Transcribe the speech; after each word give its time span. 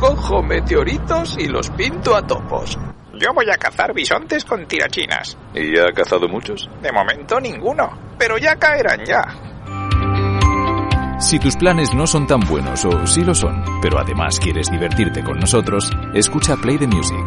Cojo 0.00 0.42
meteoritos 0.42 1.36
y 1.38 1.46
los 1.46 1.68
pinto 1.70 2.16
a 2.16 2.26
topos. 2.26 2.78
Yo 3.20 3.34
voy 3.34 3.50
a 3.50 3.58
cazar 3.58 3.92
bisontes 3.92 4.46
con 4.46 4.66
tirachinas. 4.66 5.36
¿Y 5.54 5.76
ya 5.76 5.88
ha 5.88 5.92
cazado 5.92 6.26
muchos? 6.26 6.70
De 6.80 6.90
momento 6.90 7.38
ninguno, 7.38 7.98
pero 8.18 8.38
ya 8.38 8.56
caerán 8.56 9.04
ya. 9.04 9.22
Si 11.18 11.38
tus 11.38 11.54
planes 11.54 11.92
no 11.94 12.06
son 12.06 12.26
tan 12.26 12.40
buenos 12.40 12.82
o 12.86 13.06
sí 13.06 13.22
lo 13.22 13.34
son, 13.34 13.62
pero 13.82 13.98
además 13.98 14.40
quieres 14.40 14.70
divertirte 14.70 15.22
con 15.22 15.38
nosotros, 15.38 15.90
escucha 16.14 16.56
Play 16.56 16.78
the 16.78 16.86
Music. 16.86 17.26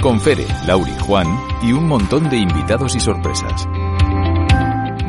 Con 0.00 0.20
Fere, 0.20 0.46
Lauri, 0.64 0.94
Juan 1.00 1.26
y 1.62 1.72
un 1.72 1.88
montón 1.88 2.30
de 2.30 2.36
invitados 2.36 2.94
y 2.94 3.00
sorpresas. 3.00 3.66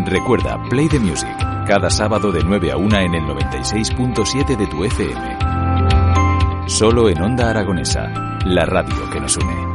Recuerda 0.04 0.58
Play 0.68 0.88
the 0.88 1.00
Music, 1.00 1.38
cada 1.68 1.92
sábado 1.92 2.32
de 2.32 2.44
9 2.44 2.72
a 2.72 2.78
1 2.78 2.98
en 3.02 3.14
el 3.14 3.24
96.7 3.26 4.58
de 4.58 4.66
tu 4.66 4.84
FM. 4.84 5.49
Solo 6.70 7.10
en 7.10 7.20
Onda 7.20 7.50
Aragonesa, 7.50 8.40
la 8.46 8.64
radio 8.64 9.10
que 9.10 9.20
nos 9.20 9.36
une. 9.38 9.69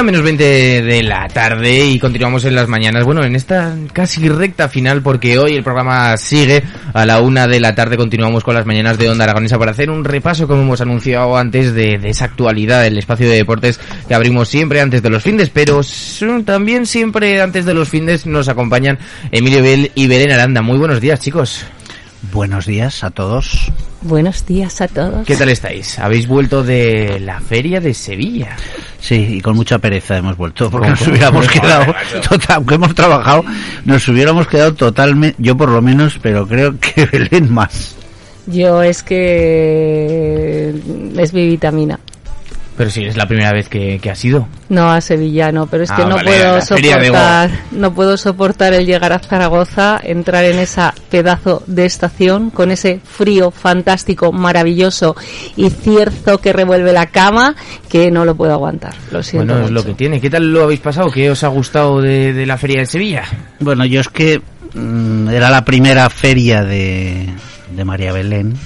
Una 0.00 0.12
menos 0.12 0.22
20 0.22 0.82
de 0.82 1.02
la 1.02 1.28
tarde 1.28 1.84
y 1.84 1.98
continuamos 1.98 2.46
en 2.46 2.54
las 2.54 2.68
mañanas. 2.68 3.04
Bueno, 3.04 3.22
en 3.22 3.36
esta 3.36 3.76
casi 3.92 4.30
recta 4.30 4.70
final 4.70 5.02
porque 5.02 5.38
hoy 5.38 5.52
el 5.52 5.62
programa 5.62 6.16
sigue 6.16 6.62
a 6.94 7.04
la 7.04 7.20
una 7.20 7.46
de 7.46 7.60
la 7.60 7.74
tarde. 7.74 7.98
Continuamos 7.98 8.42
con 8.42 8.54
las 8.54 8.64
mañanas 8.64 8.96
de 8.96 9.10
Onda 9.10 9.24
Aragonesa 9.24 9.58
para 9.58 9.72
hacer 9.72 9.90
un 9.90 10.02
repaso, 10.02 10.48
como 10.48 10.62
hemos 10.62 10.80
anunciado 10.80 11.36
antes, 11.36 11.74
de, 11.74 11.98
de 11.98 12.08
esa 12.08 12.24
actualidad 12.24 12.82
del 12.82 12.96
espacio 12.96 13.28
de 13.28 13.36
deportes 13.36 13.78
que 14.08 14.14
abrimos 14.14 14.48
siempre 14.48 14.80
antes 14.80 15.02
de 15.02 15.10
los 15.10 15.22
findes, 15.22 15.50
pero 15.50 15.82
también 16.46 16.86
siempre 16.86 17.42
antes 17.42 17.66
de 17.66 17.74
los 17.74 17.90
findes 17.90 18.24
nos 18.24 18.48
acompañan 18.48 18.98
Emilio 19.30 19.62
Bel 19.62 19.92
y 19.94 20.06
Belén 20.06 20.32
Aranda. 20.32 20.62
Muy 20.62 20.78
buenos 20.78 21.02
días, 21.02 21.20
chicos. 21.20 21.66
Buenos 22.32 22.64
días 22.64 23.04
a 23.04 23.10
todos. 23.10 23.70
Buenos 24.00 24.46
días 24.46 24.80
a 24.80 24.88
todos. 24.88 25.26
¿Qué 25.26 25.36
tal 25.36 25.50
estáis? 25.50 25.98
Habéis 25.98 26.26
vuelto 26.26 26.62
de 26.62 27.20
la 27.20 27.40
feria 27.40 27.80
de 27.80 27.92
Sevilla. 27.92 28.56
Sí, 29.00 29.36
y 29.36 29.40
con 29.40 29.56
mucha 29.56 29.78
pereza 29.78 30.18
hemos 30.18 30.36
vuelto, 30.36 30.70
porque 30.70 30.90
nos 30.90 31.06
hubiéramos 31.06 31.48
quedado, 31.48 31.94
total, 32.28 32.56
aunque 32.56 32.74
hemos 32.74 32.94
trabajado, 32.94 33.44
nos 33.84 34.06
hubiéramos 34.08 34.46
quedado 34.46 34.74
totalmente, 34.74 35.36
yo 35.38 35.56
por 35.56 35.70
lo 35.70 35.80
menos, 35.80 36.18
pero 36.20 36.46
creo 36.46 36.78
que 36.78 37.06
Belén 37.12 37.52
más. 37.52 37.96
Yo 38.46 38.82
es 38.82 39.02
que 39.02 40.74
es 41.16 41.32
mi 41.32 41.46
vitamina. 41.46 41.98
Pero 42.80 42.88
si 42.90 43.04
es 43.04 43.14
la 43.14 43.26
primera 43.28 43.52
vez 43.52 43.68
que, 43.68 43.98
que 43.98 44.08
has 44.08 44.24
ido. 44.24 44.48
No, 44.70 44.90
a 44.90 45.02
Sevilla 45.02 45.52
no, 45.52 45.66
pero 45.66 45.84
es 45.84 45.90
Ah, 45.90 45.96
que 45.96 46.06
no 46.06 46.14
vale, 46.14 46.30
puedo 46.30 46.62
soportar, 46.62 47.50
no 47.72 47.92
puedo 47.92 48.16
soportar 48.16 48.72
el 48.72 48.86
llegar 48.86 49.12
a 49.12 49.18
Zaragoza, 49.18 50.00
entrar 50.02 50.46
en 50.46 50.58
esa 50.58 50.94
pedazo 51.10 51.62
de 51.66 51.84
estación 51.84 52.48
con 52.48 52.70
ese 52.70 52.98
frío 53.04 53.50
fantástico, 53.50 54.32
maravilloso 54.32 55.14
y 55.56 55.68
cierzo 55.68 56.38
que 56.38 56.54
revuelve 56.54 56.94
la 56.94 57.04
cama, 57.10 57.54
que 57.90 58.10
no 58.10 58.24
lo 58.24 58.34
puedo 58.34 58.54
aguantar. 58.54 58.94
Lo 59.10 59.22
siento 59.22 59.52
Bueno, 59.52 59.66
es 59.66 59.72
lo 59.72 59.84
que 59.84 59.92
tiene. 59.92 60.18
¿Qué 60.18 60.30
tal 60.30 60.50
lo 60.50 60.62
habéis 60.62 60.80
pasado? 60.80 61.10
¿Qué 61.10 61.30
os 61.30 61.44
ha 61.44 61.48
gustado 61.48 62.00
de, 62.00 62.32
de 62.32 62.46
la 62.46 62.56
feria 62.56 62.78
de 62.78 62.86
Sevilla? 62.86 63.24
Bueno, 63.58 63.84
yo 63.84 64.00
es 64.00 64.08
que 64.08 64.40
mm, 64.72 65.28
era 65.28 65.50
la 65.50 65.66
primera 65.66 66.08
feria 66.08 66.64
de, 66.64 67.28
de 67.76 67.84
María 67.84 68.14
Belén. 68.14 68.56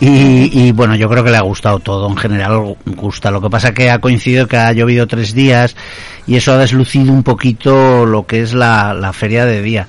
Y, 0.00 0.50
y, 0.58 0.72
bueno, 0.72 0.94
yo 0.96 1.10
creo 1.10 1.22
que 1.22 1.30
le 1.30 1.36
ha 1.36 1.42
gustado 1.42 1.78
todo, 1.78 2.08
en 2.08 2.16
general 2.16 2.76
gusta. 2.86 3.30
Lo 3.30 3.42
que 3.42 3.50
pasa 3.50 3.74
que 3.74 3.90
ha 3.90 3.98
coincidido 3.98 4.48
que 4.48 4.56
ha 4.56 4.72
llovido 4.72 5.06
tres 5.06 5.34
días 5.34 5.76
y 6.26 6.36
eso 6.36 6.52
ha 6.52 6.58
deslucido 6.58 7.12
un 7.12 7.22
poquito 7.22 8.06
lo 8.06 8.26
que 8.26 8.40
es 8.40 8.54
la, 8.54 8.94
la 8.94 9.12
feria 9.12 9.44
de 9.44 9.60
día. 9.60 9.86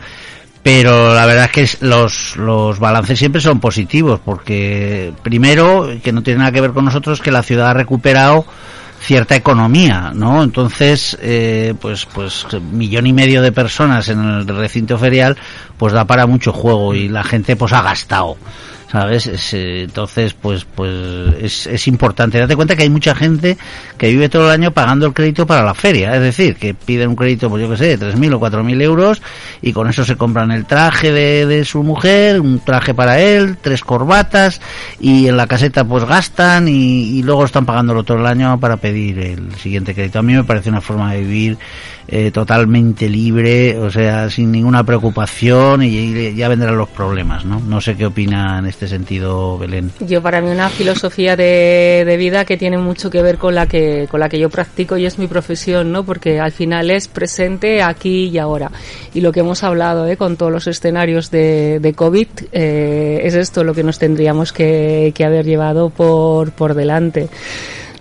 Pero 0.64 1.16
la 1.16 1.26
verdad 1.26 1.50
es 1.54 1.78
que 1.78 1.86
los, 1.86 2.36
los 2.36 2.78
balances 2.78 3.18
siempre 3.18 3.42
son 3.42 3.60
positivos, 3.60 4.20
porque 4.24 5.12
primero, 5.24 5.90
que 6.04 6.12
no 6.12 6.22
tiene 6.22 6.40
nada 6.40 6.52
que 6.52 6.62
ver 6.62 6.72
con 6.72 6.86
nosotros, 6.86 7.20
que 7.20 7.32
la 7.32 7.42
ciudad 7.42 7.70
ha 7.70 7.74
recuperado 7.74 8.46
cierta 9.02 9.36
economía, 9.36 10.12
¿no? 10.14 10.44
Entonces, 10.44 11.18
eh, 11.22 11.74
pues, 11.82 12.06
pues 12.06 12.46
millón 12.72 13.08
y 13.08 13.14
medio 13.14 13.42
de 13.42 13.52
personas 13.52 14.10
en 14.10 14.20
el 14.20 14.48
recinto 14.48 15.00
ferial, 15.00 15.38
pues 15.78 15.94
da 15.94 16.06
para 16.06 16.28
mucho 16.28 16.54
juego 16.54 16.94
y 16.94 17.10
la 17.10 17.24
gente 17.24 17.56
pues 17.56 17.74
ha 17.74 17.82
gastado. 17.82 18.38
¿Sabes? 18.92 19.26
Es, 19.26 19.54
eh, 19.54 19.84
entonces, 19.84 20.34
pues, 20.34 20.66
pues 20.66 20.92
es, 21.40 21.66
es 21.66 21.88
importante. 21.88 22.40
Date 22.40 22.58
cuenta 22.58 22.76
que 22.76 22.84
hay 22.84 22.90
mucha 22.90 23.16
gente 23.16 23.58
que 23.98 24.10
vive 24.10 24.28
todo 24.28 24.48
el 24.48 24.52
año 24.52 24.72
pagando 24.72 25.06
el 25.06 25.14
crédito 25.14 25.48
para 25.48 25.64
la 25.64 25.74
feria. 25.74 26.14
Es 26.14 26.22
decir, 26.22 26.58
que 26.58 26.74
piden 26.74 27.10
un 27.10 27.16
crédito, 27.16 27.50
pues 27.50 27.64
yo 27.64 27.70
que 27.70 27.78
sé, 27.78 27.98
3.000 27.98 28.34
o 28.34 28.40
4.000 28.42 28.82
euros 28.82 29.22
y 29.62 29.72
con 29.72 29.88
eso 29.88 30.04
se 30.04 30.18
compran 30.18 30.52
el 30.52 30.66
traje 30.66 31.14
de, 31.14 31.46
de 31.46 31.64
su 31.64 31.84
mujer, 31.84 32.42
un 32.42 32.60
traje 32.60 32.94
para 32.94 33.22
él, 33.22 33.58
tres 33.62 33.82
corbatas 33.82 34.60
y 35.00 35.28
en 35.28 35.38
la 35.38 35.48
caseta 35.48 35.86
pues 35.86 36.04
gastan 36.04 36.68
y, 36.68 37.18
y 37.18 37.24
luego 37.24 37.46
están 37.46 37.66
pagándolo 37.66 38.04
todo 38.04 38.18
el 38.18 38.26
año 38.26 38.60
para 38.60 38.76
pedir 38.76 39.20
el 39.20 39.56
siguiente 39.56 39.94
crédito. 39.94 40.20
A 40.20 40.24
mí 40.24 40.34
me 40.34 40.44
parece 40.44 40.70
una 40.70 40.82
forma 40.82 41.14
de 41.14 41.22
vivir 41.22 41.58
eh, 42.14 42.30
totalmente 42.30 43.08
libre, 43.08 43.78
o 43.80 43.90
sea, 43.90 44.30
sin 44.30 44.52
ninguna 44.52 44.84
preocupación 44.84 45.82
y, 45.82 46.36
ya 46.36 46.50
vendrán 46.50 46.78
los 46.78 46.90
problemas, 46.90 47.46
¿no? 47.46 47.62
No 47.62 47.80
sé 47.80 47.96
qué 47.96 48.06
opina 48.06 48.60
en 48.60 48.66
este 48.66 48.86
sentido 48.86 49.58
Belén. 49.58 49.92
Yo 50.02 50.22
para 50.22 50.42
mí 50.42 50.50
una 50.50 50.68
filosofía 50.68 51.38
de, 51.38 52.04
de 52.06 52.18
vida 52.18 52.44
que 52.44 52.58
tiene 52.58 52.78
mucho 52.78 53.10
que 53.10 53.22
ver 53.22 53.38
con 53.38 53.56
la 53.56 53.66
que 53.66 54.10
con 54.12 54.20
la 54.20 54.28
que 54.28 54.40
yo 54.40 54.50
practico 54.50 54.98
y 54.98 55.06
es 55.06 55.20
mi 55.20 55.28
profesión, 55.28 55.94
¿no? 55.94 56.04
Porque 56.04 56.42
al 56.42 56.52
final 56.52 56.92
es 56.92 57.08
presente 57.08 57.82
aquí 57.82 58.26
y 58.26 58.38
ahora. 58.38 58.70
Y 59.14 59.22
lo 59.22 59.32
que 59.32 59.40
hemos 59.40 59.64
hablado, 59.64 60.06
¿eh? 60.06 60.18
Con 60.18 60.36
todos 60.36 60.52
los 60.52 60.68
escenarios 60.68 61.32
de, 61.32 61.80
de 61.80 61.94
COVID 61.94 62.28
eh, 62.52 63.22
es 63.24 63.36
esto 63.36 63.64
lo 63.64 63.74
que 63.74 63.84
nos 63.84 64.00
tendríamos 64.00 64.52
que, 64.52 65.14
que 65.16 65.24
haber 65.24 65.46
llevado 65.46 65.90
por 65.90 66.52
por 66.52 66.74
delante. 66.74 67.30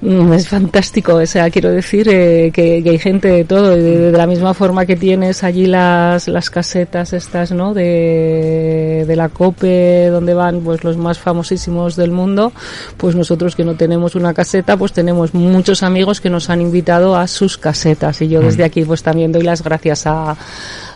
Mm, 0.03 0.33
Es 0.33 0.49
fantástico, 0.49 1.17
o 1.17 1.27
sea, 1.27 1.51
quiero 1.51 1.71
decir 1.71 2.09
eh, 2.09 2.51
que, 2.55 2.83
que 2.83 2.89
hay 2.91 2.99
gente 2.99 3.29
de 3.29 3.45
todo, 3.45 3.77
y 3.77 3.83
de, 3.83 3.99
de 4.11 4.17
la 4.17 4.27
misma 4.27 4.55
forma 4.55 4.87
que 4.87 4.97
tienes 4.97 5.45
allí 5.45 5.67
las, 5.67 6.27
las 6.27 6.49
casetas 6.49 7.13
estas, 7.13 7.53
¿no? 7.53 7.75
De, 7.75 9.05
de 9.07 9.17
la 9.17 9.29
COPE, 9.29 10.09
donde 10.11 10.33
van 10.33 10.61
pues 10.63 10.85
los 10.85 10.97
más 10.97 11.19
famosísimos 11.19 11.97
del 11.97 12.13
mundo, 12.13 12.53
pues 12.97 13.15
nosotros 13.15 13.55
que 13.55 13.65
no 13.65 13.75
tenemos 13.75 14.15
una 14.15 14.33
caseta, 14.33 14.79
pues 14.79 14.95
tenemos 14.95 15.35
muchos 15.35 15.83
amigos 15.83 16.23
que 16.23 16.31
nos 16.31 16.49
han 16.49 16.63
invitado 16.63 17.15
a 17.15 17.27
sus 17.27 17.59
casetas 17.59 18.23
y 18.23 18.29
yo 18.29 18.41
desde 18.41 18.65
aquí 18.65 18.85
pues 18.85 19.03
también 19.03 19.33
doy 19.33 19.43
las 19.43 19.63
gracias 19.63 20.07
a, 20.07 20.35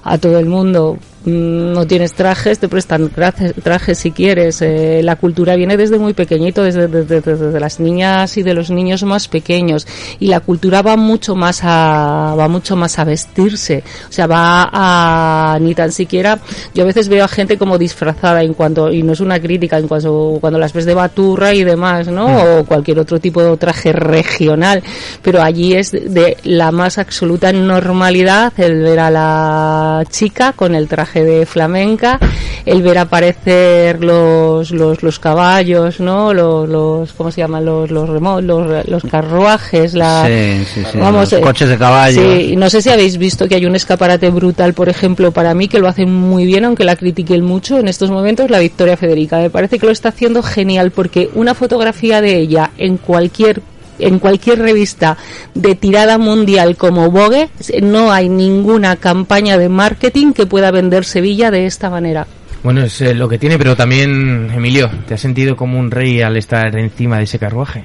a 0.02 0.18
todo 0.18 0.38
el 0.38 0.46
mundo. 0.46 0.96
Mm, 1.24 1.72
No 1.72 1.86
tienes 1.86 2.12
trajes, 2.12 2.58
te 2.58 2.68
prestan 2.68 3.08
trajes, 3.10 3.98
si 3.98 4.12
quieres. 4.12 4.60
Eh, 4.62 5.00
la 5.02 5.16
cultura 5.16 5.56
viene 5.56 5.76
desde 5.76 5.98
muy 5.98 6.12
pequeñito, 6.12 6.62
desde, 6.62 6.86
desde, 6.86 7.20
desde 7.20 7.60
las 7.60 7.80
niñas 7.80 8.36
y 8.36 8.42
de 8.42 8.54
los 8.54 8.70
niños 8.70 9.02
más 9.04 9.28
pequeños. 9.28 9.86
Y 10.20 10.28
la 10.28 10.40
cultura 10.40 10.82
va 10.82 10.96
mucho 10.96 11.34
más 11.34 11.60
a, 11.62 12.34
va 12.38 12.48
mucho 12.48 12.76
más 12.76 12.98
a 12.98 13.04
vestirse. 13.04 13.82
O 14.08 14.12
sea, 14.12 14.26
va 14.26 14.68
a, 14.72 15.58
ni 15.60 15.74
tan 15.74 15.92
siquiera, 15.92 16.38
yo 16.74 16.82
a 16.82 16.86
veces 16.86 17.08
veo 17.08 17.24
a 17.24 17.28
gente 17.28 17.56
como 17.56 17.78
disfrazada 17.78 18.42
en 18.42 18.54
cuanto, 18.54 18.92
y 18.92 19.02
no 19.02 19.12
es 19.14 19.20
una 19.20 19.40
crítica, 19.40 19.78
en 19.78 19.88
cuanto, 19.88 20.38
cuando 20.40 20.58
las 20.58 20.72
ves 20.72 20.84
de 20.84 20.94
baturra 20.94 21.54
y 21.54 21.64
demás, 21.64 22.08
¿no? 22.08 22.58
O 22.60 22.64
cualquier 22.64 22.98
otro 22.98 23.18
tipo 23.18 23.42
de 23.42 23.56
traje 23.56 23.92
regional. 23.92 24.82
Pero 25.22 25.42
allí 25.42 25.74
es 25.74 25.90
de 25.92 26.36
la 26.44 26.70
más 26.70 26.98
absoluta 26.98 27.52
normalidad 27.52 28.52
el 28.58 28.82
ver 28.82 29.00
a 29.00 29.10
la 29.10 30.04
chica 30.10 30.52
con 30.52 30.74
el 30.74 30.86
traje 30.88 31.13
de 31.22 31.44
flamenca, 31.46 32.18
el 32.64 32.82
ver 32.82 32.96
aparecer 32.98 34.02
los, 34.02 34.70
los, 34.70 35.02
los 35.02 35.18
caballos, 35.18 36.00
¿no? 36.00 36.32
Los, 36.32 36.68
los, 36.68 37.12
¿cómo 37.12 37.30
se 37.30 37.42
llaman? 37.42 37.64
Los, 37.64 37.90
los, 37.90 38.08
remo- 38.08 38.40
los, 38.40 38.88
los 38.88 39.02
carruajes, 39.04 39.92
la, 39.94 40.24
Sí, 40.26 40.64
sí, 40.74 40.82
sí, 40.90 40.98
vamos, 40.98 41.30
los 41.30 41.32
eh, 41.34 41.40
coches 41.42 41.68
de 41.68 41.76
caballos. 41.78 42.24
Sí, 42.38 42.56
no 42.56 42.70
sé 42.70 42.80
si 42.82 42.88
habéis 42.90 43.18
visto 43.18 43.46
que 43.46 43.54
hay 43.56 43.66
un 43.66 43.76
escaparate 43.76 44.30
brutal, 44.30 44.72
por 44.74 44.88
ejemplo, 44.88 45.30
para 45.32 45.54
mí, 45.54 45.68
que 45.68 45.78
lo 45.78 45.88
hacen 45.88 46.12
muy 46.12 46.46
bien, 46.46 46.64
aunque 46.64 46.84
la 46.84 46.96
critiquen 46.96 47.44
mucho 47.44 47.78
en 47.78 47.88
estos 47.88 48.10
momentos, 48.10 48.50
la 48.50 48.58
Victoria 48.58 48.96
Federica. 48.96 49.38
Me 49.38 49.50
parece 49.50 49.78
que 49.78 49.86
lo 49.86 49.92
está 49.92 50.08
haciendo 50.08 50.42
genial, 50.42 50.90
porque 50.90 51.28
una 51.34 51.54
fotografía 51.54 52.20
de 52.20 52.38
ella 52.38 52.70
en 52.78 52.96
cualquier 52.96 53.60
en 53.98 54.18
cualquier 54.18 54.58
revista 54.58 55.16
de 55.54 55.74
tirada 55.74 56.18
mundial 56.18 56.76
como 56.76 57.10
Vogue, 57.10 57.48
no 57.82 58.12
hay 58.12 58.28
ninguna 58.28 58.96
campaña 58.96 59.58
de 59.58 59.68
marketing 59.68 60.32
que 60.32 60.46
pueda 60.46 60.70
vender 60.70 61.04
Sevilla 61.04 61.50
de 61.50 61.66
esta 61.66 61.90
manera. 61.90 62.26
Bueno, 62.62 62.82
es 62.82 63.00
eh, 63.02 63.14
lo 63.14 63.28
que 63.28 63.38
tiene, 63.38 63.58
pero 63.58 63.76
también, 63.76 64.50
Emilio, 64.54 64.90
¿te 65.06 65.14
has 65.14 65.20
sentido 65.20 65.54
como 65.54 65.78
un 65.78 65.90
rey 65.90 66.22
al 66.22 66.38
estar 66.38 66.74
encima 66.78 67.18
de 67.18 67.24
ese 67.24 67.38
carruaje? 67.38 67.84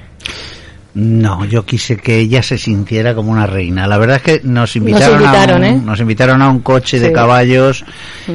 No, 0.94 1.44
yo 1.44 1.64
quise 1.64 1.96
que 1.96 2.18
ella 2.18 2.42
se 2.42 2.58
sintiera 2.58 3.14
como 3.14 3.30
una 3.30 3.46
reina. 3.46 3.86
La 3.86 3.96
verdad 3.96 4.16
es 4.16 4.22
que 4.22 4.40
nos 4.42 4.74
invitaron, 4.74 5.20
invitaron, 5.22 5.64
a, 5.64 5.68
un, 5.68 5.74
¿eh? 5.74 5.82
nos 5.84 6.00
invitaron 6.00 6.42
a 6.42 6.50
un 6.50 6.60
coche 6.60 6.98
de 6.98 7.12
caballos 7.12 7.84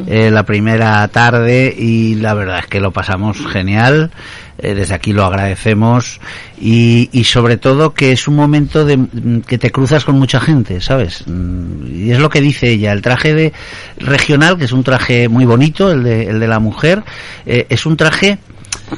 eh, 0.07 0.31
la 0.31 0.43
primera 0.43 1.05
tarde 1.09 1.73
y 1.77 2.15
la 2.15 2.33
verdad 2.33 2.59
es 2.59 2.67
que 2.67 2.79
lo 2.79 2.91
pasamos 2.91 3.45
genial. 3.45 4.11
Eh, 4.57 4.73
desde 4.73 4.93
aquí 4.95 5.11
lo 5.11 5.25
agradecemos 5.25 6.21
y, 6.61 7.09
y 7.11 7.25
sobre 7.25 7.57
todo 7.57 7.93
que 7.93 8.13
es 8.13 8.25
un 8.25 8.37
momento 8.37 8.85
de 8.85 8.95
mm, 8.95 9.41
que 9.45 9.57
te 9.57 9.69
cruzas 9.69 10.05
con 10.05 10.17
mucha 10.17 10.39
gente, 10.39 10.79
¿sabes? 10.79 11.25
Mm, 11.27 12.05
Y 12.05 12.11
es 12.11 12.19
lo 12.19 12.29
que 12.29 12.39
dice 12.39 12.69
ella. 12.69 12.93
El 12.93 13.01
traje 13.01 13.33
de 13.33 13.51
regional, 13.97 14.57
que 14.57 14.63
es 14.63 14.71
un 14.71 14.83
traje 14.83 15.27
muy 15.27 15.43
bonito, 15.43 15.91
el 15.91 16.03
de, 16.03 16.27
el 16.27 16.39
de 16.39 16.47
la 16.47 16.59
mujer, 16.59 17.03
es 17.45 17.85
un 17.85 17.97
traje 17.97 18.39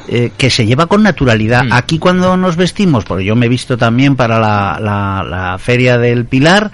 eh, 0.08 0.30
que 0.36 0.50
se 0.50 0.66
lleva 0.66 0.86
con 0.86 1.02
naturalidad. 1.02 1.64
Mm. 1.64 1.72
Aquí 1.72 1.98
cuando 1.98 2.36
nos 2.36 2.56
vestimos, 2.56 3.04
porque 3.04 3.24
yo 3.24 3.36
me 3.36 3.46
he 3.46 3.48
visto 3.48 3.76
también 3.76 4.16
para 4.16 4.38
la, 4.38 4.78
la, 4.80 5.24
la 5.28 5.58
feria 5.58 5.98
del 5.98 6.24
Pilar, 6.24 6.70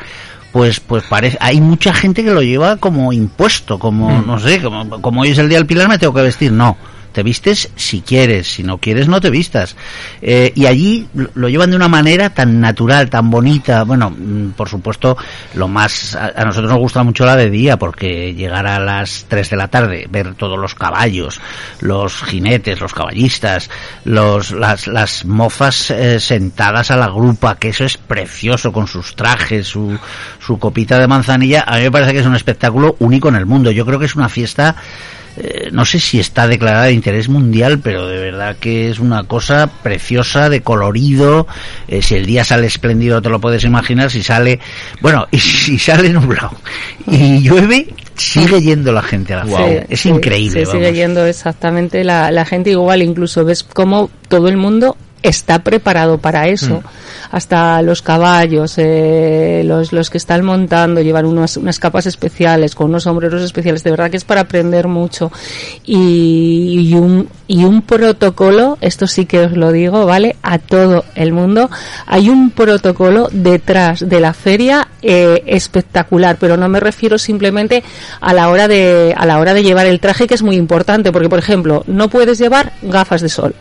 pues 0.53 0.81
pues 0.81 1.03
parece 1.05 1.37
hay 1.41 1.61
mucha 1.61 1.93
gente 1.93 2.23
que 2.23 2.31
lo 2.31 2.43
lleva 2.43 2.77
como 2.77 3.13
impuesto, 3.13 3.79
como 3.79 4.23
no 4.23 4.39
sé, 4.39 4.63
como, 4.63 5.01
como 5.01 5.23
hoy 5.23 5.31
es 5.31 5.39
el 5.39 5.49
día 5.49 5.59
del 5.59 5.67
Pilar 5.67 5.89
me 5.89 5.99
tengo 5.99 6.15
que 6.15 6.23
vestir, 6.23 6.53
no. 6.53 6.77
Te 7.15 7.23
vistes 7.23 7.71
si 7.77 8.01
quieres, 8.03 8.49
si 8.53 8.65
no 8.65 8.79
quieres 8.79 9.09
no 9.09 9.21
te 9.21 9.31
vistas. 9.31 9.77
Eh, 10.21 10.53
y 10.55 10.67
allí 10.67 11.09
lo- 11.35 11.49
llevan 11.49 11.71
de 11.71 11.77
una 11.77 11.89
manera 11.89 12.31
tan 12.35 12.61
natural, 12.61 13.09
tan 13.09 13.31
bonita. 13.31 13.85
Bueno, 13.85 14.11
mm, 14.11 14.51
por 14.51 14.69
supuesto, 14.69 15.17
lo 15.55 15.69
más 15.69 16.17
a, 16.17 16.33
a 16.37 16.45
nosotros 16.45 16.71
nos 16.73 16.81
gusta 16.81 17.03
mucho 17.05 17.25
la 17.25 17.37
de 17.37 17.49
día 17.51 17.79
porque 17.79 18.35
llegar 18.35 18.67
a 18.67 18.81
las 18.81 19.27
3 19.29 19.49
de 19.49 19.57
la 19.57 19.69
tarde, 19.69 20.07
ver 20.11 20.35
todos 20.35 20.59
los 20.59 20.75
caballos, 20.75 21.41
los 21.81 22.15
jinetes, 22.25 22.81
los 22.81 22.93
caballistas, 22.93 23.71
los 24.05 24.51
las 24.51 24.89
las 24.89 25.25
mofas 25.25 25.91
eh, 25.93 26.19
sentadas 26.19 26.91
a 26.91 26.97
la 26.97 27.07
grupa, 27.09 27.57
que 27.57 27.69
eso 27.69 27.85
es 27.85 27.97
precioso 27.97 28.73
con 28.73 28.89
sus 28.89 29.15
trajes, 29.15 29.69
su 29.69 29.97
su 30.45 30.59
copita 30.59 30.99
de 30.99 31.07
manzanilla, 31.07 31.63
a 31.67 31.77
mí 31.77 31.83
me 31.85 31.91
parece 31.93 32.13
que 32.13 32.19
es 32.19 32.27
un 32.27 32.35
espectáculo 32.35 32.97
único 32.99 33.29
en 33.29 33.37
el 33.37 33.47
mundo. 33.47 33.71
Yo 33.71 33.87
creo 33.87 33.99
que 34.01 34.07
es 34.07 34.17
una 34.17 34.29
fiesta 34.29 34.75
eh, 35.37 35.71
no 35.73 35.85
sé 35.85 35.99
si 35.99 36.21
está 36.21 36.47
declarada 36.47 36.85
de 36.85 36.93
interés 36.93 37.29
mundial, 37.29 37.81
pero 37.83 38.07
de 38.07 38.19
verdad 38.19 38.57
que 38.59 38.91
es 38.91 39.01
una 39.01 39.25
cosa 39.25 39.69
preciosa, 39.83 40.49
de 40.49 40.61
colorido. 40.61 41.47
Eh, 41.89 42.03
si 42.03 42.15
el 42.15 42.27
día 42.27 42.45
sale 42.45 42.67
espléndido, 42.67 43.21
te 43.21 43.29
lo 43.29 43.41
puedes 43.41 43.65
imaginar. 43.65 44.11
Si 44.11 44.23
sale, 44.23 44.61
bueno, 45.01 45.27
y 45.31 45.39
si 45.39 45.79
sale 45.79 46.11
nublado 46.11 46.53
y 47.07 47.41
llueve, 47.41 47.89
sigue 48.17 48.63
yendo 48.63 48.93
la 48.93 49.03
gente 49.03 49.35
a 49.35 49.45
la 49.45 49.57
feria. 49.57 49.87
Es 49.89 50.01
sí, 50.01 50.09
increíble. 50.11 50.67
Sigue 50.67 50.93
yendo 50.93 51.27
exactamente 51.27 52.05
la, 52.05 52.31
la 52.31 52.45
gente 52.45 52.71
igual, 52.71 53.03
incluso 53.03 53.45
ves 53.45 53.65
cómo 53.65 54.11
todo 54.29 54.49
el 54.49 54.57
mundo 54.57 54.97
está 55.25 55.61
preparado 55.61 56.19
para 56.19 56.47
eso. 56.49 56.83
Hasta 57.31 57.81
los 57.83 58.03
caballos, 58.03 58.75
eh, 58.77 59.63
los, 59.65 59.93
los 59.93 60.11
que 60.11 60.19
están 60.19 60.45
montando 60.45 61.01
llevan 61.01 61.25
unas, 61.25 61.57
unas 61.57 61.79
capas 61.81 62.07
especiales, 62.07 62.75
con 62.75 62.91
unos 62.91 63.05
sombreros 63.05 63.43
especiales. 63.43 63.83
De 63.83 63.91
verdad 63.91 64.11
que 64.11 64.19
es 64.19 64.25
para 64.25 64.43
aprender 64.43 64.87
mucho. 64.87 65.33
Y, 65.85 66.91
y 66.91 66.95
un, 66.95 67.29
y 67.49 67.65
un 67.65 67.83
protocolo, 67.83 68.77
esto 68.83 69.07
sí 69.07 69.25
que 69.25 69.41
os 69.41 69.53
lo 69.53 69.73
digo, 69.73 70.05
¿vale? 70.05 70.37
A 70.43 70.59
todo 70.59 71.05
el 71.15 71.33
mundo. 71.33 71.71
Hay 72.07 72.29
un 72.29 72.51
protocolo 72.51 73.29
detrás 73.33 74.07
de 74.07 74.21
la 74.21 74.35
feria 74.35 74.89
eh, 75.01 75.43
espectacular, 75.47 76.37
pero 76.39 76.59
no 76.59 76.69
me 76.69 76.81
refiero 76.81 77.17
simplemente 77.17 77.83
a 78.21 78.35
la 78.35 78.51
hora 78.51 78.69
de, 78.69 79.15
a 79.17 79.25
la 79.25 79.39
hora 79.39 79.55
de 79.55 79.63
llevar 79.63 79.87
el 79.87 80.01
traje, 80.01 80.27
que 80.27 80.35
es 80.35 80.43
muy 80.43 80.57
importante, 80.57 81.13
porque 81.13 81.31
por 81.31 81.39
ejemplo, 81.39 81.83
no 81.87 82.11
puedes 82.11 82.39
llevar 82.39 82.75
gafas 82.83 83.23
de 83.23 83.31
sol. 83.31 83.55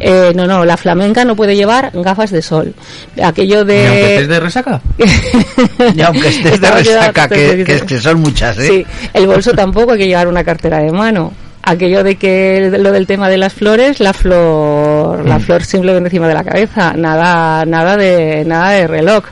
Eh, 0.00 0.32
no, 0.34 0.46
no, 0.46 0.64
la 0.64 0.76
flamenca 0.76 1.24
no 1.24 1.34
puede 1.36 1.56
llevar 1.56 1.90
gafas 1.94 2.30
de 2.30 2.42
sol. 2.42 2.74
Aquello 3.22 3.56
¿Y 3.56 3.58
aunque 3.58 3.72
de... 3.74 4.14
estés 4.14 4.28
de 4.28 4.40
resaca? 4.40 4.80
Y 5.96 6.00
aunque 6.02 6.28
estés 6.28 6.44
de 6.44 6.54
Estaba 6.54 6.76
resaca, 6.78 7.28
que, 7.28 7.64
que, 7.64 7.80
que 7.80 8.00
son 8.00 8.20
muchas, 8.20 8.58
¿eh? 8.58 8.68
Sí, 8.68 8.86
el 9.14 9.26
bolso 9.26 9.52
tampoco 9.52 9.92
hay 9.92 9.98
que 9.98 10.06
llevar 10.06 10.28
una 10.28 10.44
cartera 10.44 10.78
de 10.78 10.92
mano. 10.92 11.32
Aquello 11.62 12.02
de 12.02 12.16
que 12.16 12.70
lo 12.78 12.92
del 12.92 13.06
tema 13.06 13.28
de 13.28 13.36
las 13.36 13.52
flores, 13.52 14.00
la 14.00 14.12
flor, 14.12 15.24
Mm. 15.24 15.26
la 15.28 15.38
flor 15.38 15.64
simplemente 15.64 16.08
encima 16.08 16.28
de 16.28 16.34
la 16.34 16.44
cabeza, 16.44 16.92
nada, 16.96 17.64
nada 17.66 17.96
de, 17.96 18.44
nada 18.46 18.70
de 18.70 18.86
reloj. 18.86 19.24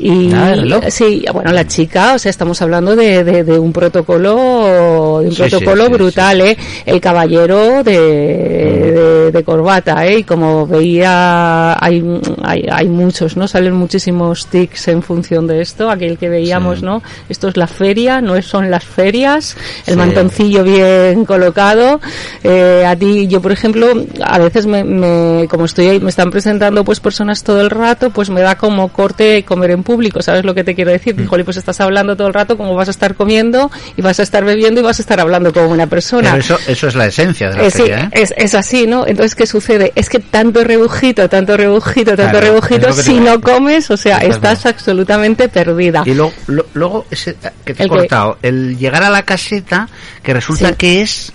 Y 0.00 0.28
¿Nada 0.28 0.50
de 0.50 0.54
reloj? 0.62 0.84
sí, 0.90 1.24
bueno, 1.32 1.50
la 1.52 1.66
chica, 1.66 2.14
o 2.14 2.18
sea, 2.18 2.30
estamos 2.30 2.60
hablando 2.62 2.94
de, 2.96 3.24
de, 3.24 3.42
de 3.44 3.58
un 3.58 3.72
protocolo, 3.72 5.18
de 5.20 5.26
un 5.28 5.32
Sí, 5.34 5.42
protocolo 5.42 5.84
sí, 5.84 5.88
sí, 5.90 5.94
brutal, 5.94 6.40
¿eh? 6.40 6.56
El 6.86 7.00
caballero 7.00 7.82
de, 7.82 7.98
de, 7.98 8.92
de 9.32 9.44
corbata, 9.44 10.04
¿eh? 10.06 10.18
Y 10.20 10.24
como 10.24 10.66
veía, 10.66 11.72
hay, 11.82 12.02
hay, 12.42 12.66
hay 12.70 12.88
muchos, 12.88 13.36
¿no? 13.36 13.46
Salen 13.48 13.74
muchísimos 13.74 14.46
tics 14.46 14.88
en 14.88 15.02
función 15.02 15.46
de 15.46 15.60
esto, 15.60 15.90
aquel 15.90 16.18
que 16.18 16.28
veíamos, 16.28 16.80
Sí. 16.80 16.84
¿no? 16.84 17.02
Esto 17.28 17.48
es 17.48 17.56
la 17.56 17.66
feria, 17.66 18.20
no 18.20 18.40
son 18.42 18.70
las 18.70 18.84
ferias, 18.84 19.56
el 19.86 19.94
Sí. 19.94 19.98
mantoncillo 19.98 20.64
bien 20.64 21.24
colocado. 21.24 22.00
Eh, 22.42 22.84
a 22.86 22.94
ti, 22.96 23.26
yo 23.28 23.40
por 23.40 23.52
ejemplo, 23.52 23.92
a 24.22 24.38
veces 24.38 24.66
me, 24.66 24.84
me- 24.84 25.46
como 25.48 25.64
estoy 25.64 25.88
ahí, 25.88 26.00
me 26.00 26.10
están 26.10 26.30
presentando 26.30 26.84
pues 26.84 27.00
personas 27.00 27.42
todo 27.42 27.60
el 27.60 27.70
rato, 27.70 28.10
pues 28.10 28.30
me 28.30 28.40
da 28.40 28.56
como 28.56 28.88
corte 28.88 29.44
comer 29.44 29.70
en 29.72 29.82
público, 29.82 30.22
¿sabes 30.22 30.44
lo 30.44 30.54
que 30.54 30.64
te 30.64 30.74
quiero 30.74 30.90
decir? 30.90 31.16
Jolín, 31.26 31.44
pues 31.44 31.56
estás 31.56 31.80
hablando 31.80 32.16
todo 32.16 32.28
el 32.28 32.34
rato 32.34 32.56
como 32.56 32.74
vas 32.74 32.88
a 32.88 32.90
estar 32.90 33.14
comiendo 33.14 33.70
y 33.96 34.02
vas 34.02 34.20
a 34.20 34.22
estar 34.22 34.44
bebiendo 34.44 34.80
y 34.80 34.84
vas 34.84 34.98
a 34.98 35.02
estar 35.02 35.20
hablando 35.20 35.52
como 35.52 35.68
una 35.68 35.86
persona. 35.86 36.30
Pero 36.30 36.40
eso, 36.40 36.58
eso 36.66 36.88
es 36.88 36.94
la 36.94 37.06
esencia 37.06 37.50
de 37.50 37.56
la 37.56 37.62
Eh, 37.64 37.70
sí, 37.70 37.82
¿eh? 37.86 38.08
es, 38.12 38.32
es 38.36 38.54
así, 38.54 38.86
¿no? 38.86 39.04
Entonces, 39.18 39.34
¿qué 39.34 39.46
sucede? 39.48 39.90
Es 39.96 40.08
que 40.08 40.20
tanto 40.20 40.62
rebujito, 40.62 41.28
tanto 41.28 41.56
rebujito, 41.56 42.14
tanto 42.14 42.38
Claro, 42.38 42.40
rebujito, 42.40 42.86
lo 42.86 42.92
si 42.94 43.18
a 43.18 43.20
no 43.20 43.40
comes, 43.40 43.90
o 43.90 43.96
sea, 43.96 44.18
Estás 44.18 44.36
estás 44.58 44.66
absolutamente 44.66 45.48
perdida. 45.48 46.04
Y 46.06 46.14
luego, 46.14 46.32
lo- 46.46 46.66
luego 46.74 47.04
ese, 47.10 47.34
que 47.64 47.74
te 47.74 47.82
he 47.82 47.86
que- 47.86 47.88
cortado, 47.88 48.38
el 48.42 48.78
llegar 48.78 49.02
a 49.02 49.10
la 49.10 49.24
caseta, 49.24 49.88
que 50.22 50.34
resulta 50.34 50.68
Sí. 50.68 50.74
que 50.78 51.02
es, 51.02 51.32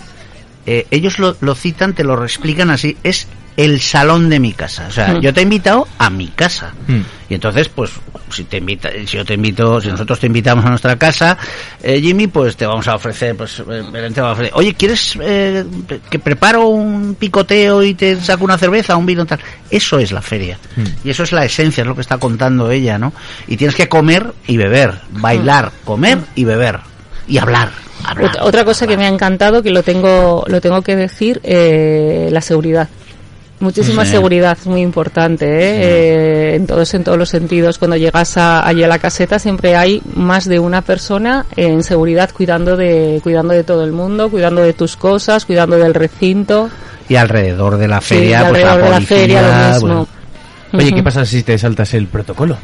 eh, 0.64 0.86
ellos 0.90 1.18
lo, 1.18 1.36
lo 1.42 1.54
citan, 1.54 1.92
te 1.92 2.04
lo 2.04 2.24
explican 2.24 2.70
así, 2.70 2.96
es 3.02 3.26
el 3.56 3.80
salón 3.80 4.28
de 4.28 4.40
mi 4.40 4.52
casa. 4.52 4.86
O 4.88 4.90
sea, 4.90 5.14
Mm. 5.14 5.20
yo 5.20 5.32
te 5.32 5.40
he 5.40 5.42
invitado 5.44 5.86
a 5.98 6.10
mi 6.10 6.28
casa. 6.28 6.72
Mm. 6.88 7.00
Y 7.30 7.34
entonces, 7.34 7.68
pues, 7.68 7.90
si 8.30 8.44
te 8.44 8.56
invita, 8.58 8.90
si 9.06 9.16
yo 9.16 9.24
te 9.24 9.34
invito, 9.34 9.80
si 9.80 9.88
nosotros 9.88 10.18
te 10.18 10.26
invitamos 10.26 10.64
a 10.64 10.70
nuestra 10.70 10.96
casa, 10.96 11.38
eh, 11.82 12.00
Jimmy, 12.00 12.26
pues 12.26 12.56
te 12.56 12.66
vamos 12.66 12.86
a 12.88 12.96
ofrecer, 12.96 13.36
pues, 13.36 13.60
eh, 13.60 14.10
te 14.12 14.20
va 14.20 14.30
a 14.30 14.32
ofrecer, 14.32 14.52
oye, 14.56 14.74
¿quieres 14.74 15.16
eh, 15.20 15.64
que 16.10 16.18
preparo 16.18 16.66
un 16.66 17.14
picoteo 17.14 17.82
y 17.82 17.94
te 17.94 18.16
saco 18.20 18.44
una 18.44 18.58
cerveza, 18.58 18.96
un 18.96 19.06
vino 19.06 19.24
tal? 19.24 19.38
Eso 19.70 19.98
es 19.98 20.10
la 20.10 20.20
feria. 20.20 20.58
Mm. 20.76 21.06
Y 21.06 21.10
eso 21.10 21.22
es 21.22 21.32
la 21.32 21.44
esencia, 21.44 21.82
es 21.82 21.86
lo 21.86 21.94
que 21.94 22.00
está 22.00 22.18
contando 22.18 22.70
ella, 22.70 22.98
¿no? 22.98 23.12
Y 23.46 23.56
tienes 23.56 23.76
que 23.76 23.88
comer 23.88 24.32
y 24.46 24.56
beber, 24.56 24.94
bailar, 25.10 25.70
comer 25.84 26.18
y 26.34 26.44
beber. 26.44 26.80
Y 27.28 27.38
hablar. 27.38 27.70
hablar, 28.04 28.30
Otra, 28.30 28.44
otra 28.44 28.64
cosa 28.64 28.86
que 28.86 28.96
me 28.98 29.06
ha 29.06 29.08
encantado, 29.08 29.62
que 29.62 29.70
lo 29.70 29.82
tengo, 29.82 30.44
lo 30.46 30.60
tengo 30.60 30.82
que 30.82 30.94
decir, 30.96 31.40
eh, 31.44 32.28
la 32.30 32.40
seguridad. 32.42 32.88
Muchísima 33.60 34.04
Sí. 34.04 34.10
seguridad, 34.10 34.58
es 34.60 34.66
muy 34.66 34.82
importante, 34.82 35.46
¿eh? 35.46 36.50
Eh, 36.52 36.54
en 36.56 36.66
todos, 36.66 36.92
en 36.94 37.04
todos 37.04 37.16
los 37.16 37.28
sentidos. 37.28 37.78
Cuando 37.78 37.96
llegas 37.96 38.36
a, 38.36 38.66
allí 38.66 38.82
a 38.82 38.88
la 38.88 38.98
caseta 38.98 39.38
siempre 39.38 39.76
hay 39.76 40.02
más 40.14 40.44
de 40.46 40.58
una 40.58 40.82
persona 40.82 41.46
en 41.56 41.82
seguridad 41.84 42.30
cuidando 42.36 42.76
de, 42.76 43.20
cuidando 43.22 43.54
de 43.54 43.62
todo 43.64 43.84
el 43.84 43.92
mundo, 43.92 44.28
cuidando 44.28 44.60
de 44.62 44.72
tus 44.72 44.96
cosas, 44.96 45.44
cuidando 45.46 45.76
del 45.76 45.94
recinto. 45.94 46.68
Y 47.08 47.14
alrededor 47.16 47.76
de 47.78 47.88
la 47.88 48.00
Sí, 48.00 48.14
feria, 48.16 48.40
y 48.42 48.50
pues 48.50 48.62
la 48.62 48.72
alrededor 48.72 48.76
de 48.84 48.90
la 48.90 48.94
policía, 48.96 49.16
feria 49.18 49.42
lo 49.42 49.74
mismo. 49.74 50.08
bueno, 50.72 50.86
Oye. 50.88 50.92
¿qué 50.96 51.02
pasa 51.02 51.24
si 51.24 51.42
te 51.42 51.56
saltas 51.56 51.94
el 51.94 52.06
protocolo? 52.08 52.58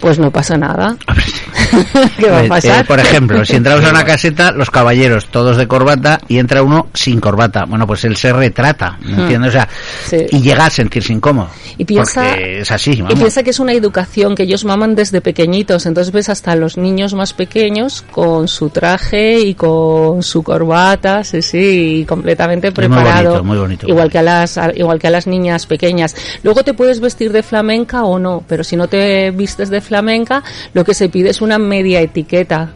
Pues 0.00 0.18
no 0.18 0.30
pasa 0.30 0.56
nada. 0.56 0.96
¿Qué 2.18 2.30
va 2.30 2.40
a 2.40 2.44
pasar? 2.48 2.82
eh, 2.82 2.84
por 2.86 3.00
ejemplo, 3.00 3.44
si 3.44 3.56
entramos 3.56 3.84
a 3.84 3.90
una 3.90 4.04
caseta, 4.06 4.52
los 4.52 4.70
caballeros 4.70 5.26
todos 5.26 5.56
de 5.56 5.66
corbata 5.66 6.20
y 6.28 6.38
entra 6.38 6.62
uno 6.62 6.88
sin 6.94 7.20
corbata. 7.20 7.64
Bueno, 7.64 7.86
pues 7.86 8.04
él 8.04 8.16
se 8.16 8.32
retrata, 8.32 8.98
¿me 9.02 9.22
entiendes? 9.22 9.50
O 9.50 9.52
sea, 9.52 9.68
Sí. 10.06 10.26
y 10.30 10.40
llega 10.40 10.66
a 10.66 10.70
sentirse 10.70 11.12
incómodo. 11.12 11.48
Y 11.78 11.84
piensa, 11.84 12.22
Porque 12.30 12.60
es 12.60 12.70
así, 12.70 12.92
y 13.08 13.14
piensa 13.14 13.42
que 13.42 13.50
es 13.50 13.58
una 13.60 13.72
educación 13.72 14.34
que 14.34 14.44
ellos 14.44 14.64
maman 14.64 14.94
desde 14.94 15.20
pequeñitos. 15.20 15.86
Entonces 15.86 16.12
ves 16.12 16.28
hasta 16.28 16.54
los 16.56 16.76
niños 16.76 17.14
más 17.14 17.32
pequeños 17.32 18.02
con 18.10 18.48
su 18.48 18.70
traje 18.70 19.40
y 19.40 19.54
con 19.54 20.22
su 20.22 20.42
corbata, 20.42 21.24
sí, 21.24 21.42
sí, 21.42 22.04
completamente 22.08 22.68
muy 22.68 22.74
preparado. 22.74 23.24
bonito, 23.30 23.44
muy 23.44 23.58
bonito. 23.58 23.88
Igual 23.88 24.10
que 24.10 24.18
a 24.18 24.22
las, 24.22 24.58
igual 24.74 24.98
que 24.98 25.08
a 25.08 25.10
las 25.10 25.26
niñas 25.26 25.66
pequeñas. 25.66 26.14
Luego 26.42 26.62
te 26.62 26.74
puedes 26.74 27.00
vestir 27.00 27.32
de 27.32 27.42
flamenca 27.42 28.04
o 28.04 28.18
no, 28.18 28.42
pero 28.46 28.62
si 28.64 28.76
no 28.76 28.88
te 28.88 29.30
vistes 29.32 29.68
de 29.70 29.80
flamenca, 29.86 30.42
lo 30.74 30.84
que 30.84 30.94
se 30.94 31.08
pide 31.08 31.30
es 31.30 31.40
una 31.40 31.58
media 31.58 32.00
etiqueta. 32.00 32.74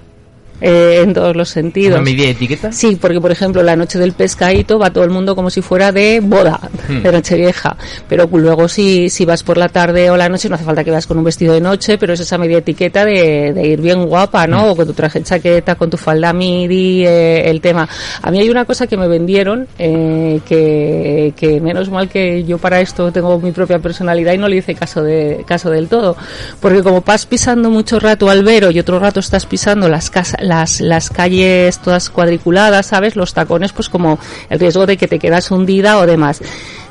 Eh, 0.61 1.01
en 1.03 1.15
todos 1.15 1.37
los 1.37 1.49
sentidos. 1.49 1.95
¿Una 1.95 2.05
media 2.05 2.29
etiqueta? 2.31 2.73
Sí, 2.73 2.97
porque 3.01 3.21
por 3.21 3.31
ejemplo 3.31 3.63
la 3.63 3.77
noche 3.77 3.99
del 3.99 4.13
pescadito 4.13 4.79
va 4.79 4.93
todo 4.93 5.05
el 5.05 5.11
mundo 5.11 5.35
como 5.35 5.51
si 5.51 5.63
fuera 5.63 5.93
de 5.93 6.21
boda, 6.21 6.61
Hmm. 6.89 7.03
de 7.03 7.13
noche 7.13 7.37
vieja. 7.37 7.77
Pero 8.09 8.29
luego 8.33 8.69
si, 8.69 9.09
si 9.11 9.25
vas 9.25 9.43
por 9.43 9.57
la 9.57 9.69
tarde 9.69 10.11
o 10.11 10.17
la 10.17 10.29
noche 10.29 10.49
no 10.49 10.55
hace 10.57 10.65
falta 10.65 10.83
que 10.85 10.91
vayas 10.91 11.07
con 11.07 11.19
un 11.19 11.25
vestido 11.25 11.55
de 11.55 11.61
noche, 11.61 11.99
pero 11.99 12.13
es 12.15 12.21
esa 12.21 12.39
media 12.39 12.59
etiqueta 12.59 13.05
de, 13.05 13.53
de 13.53 13.67
ir 13.67 13.81
bien 13.81 14.05
guapa, 14.07 14.47
¿no? 14.47 14.67
Hmm. 14.67 14.71
O 14.71 14.77
con 14.77 14.87
tu 14.87 14.93
traje 14.93 15.21
de 15.21 15.25
chaqueta, 15.25 15.75
con 15.77 15.91
tu 15.91 15.97
falda 15.97 16.33
midi, 16.33 17.05
eh, 17.07 17.49
el 17.49 17.61
tema. 17.61 17.89
A 18.23 18.31
mí 18.31 18.41
hay 18.41 18.51
una 18.51 18.65
cosa 18.65 18.87
que 18.87 18.97
me 18.97 19.09
vendieron, 19.09 19.67
eh, 19.79 20.41
que, 20.47 21.33
que 21.37 21.61
menos 21.61 21.91
mal 21.91 22.09
que 22.09 22.45
yo 22.45 22.59
para 22.59 22.81
esto 22.81 23.13
tengo 23.13 23.39
mi 23.41 23.53
propia 23.53 23.79
personalidad 23.79 24.33
y 24.33 24.39
no 24.39 24.49
le 24.49 24.57
hice 24.57 24.75
caso 24.75 25.03
de 25.03 25.45
caso 25.47 25.71
del 25.71 25.89
todo. 25.89 26.17
Porque 26.61 26.83
como 26.83 27.01
vas 27.03 27.27
pisando 27.27 27.71
mucho 27.71 28.01
rato 28.01 28.31
Albero 28.31 28.71
y 28.71 28.79
otro 28.79 28.99
rato 28.99 29.21
estás 29.21 29.47
pisando 29.47 29.89
las 29.89 30.11
casas, 30.11 30.41
las, 30.51 30.81
las 30.81 31.09
calles 31.09 31.79
todas 31.79 32.11
cuadriculadas, 32.11 32.87
¿sabes? 32.87 33.17
Los 33.17 33.33
tacones, 33.33 33.73
pues 33.73 33.89
como 33.89 34.19
el 34.51 34.61
riesgo 34.61 34.85
de 34.85 34.99
que 34.99 35.09
te 35.09 35.19
quedas 35.19 35.51
hundida 35.51 35.99
o 35.99 36.07
demás. 36.07 36.43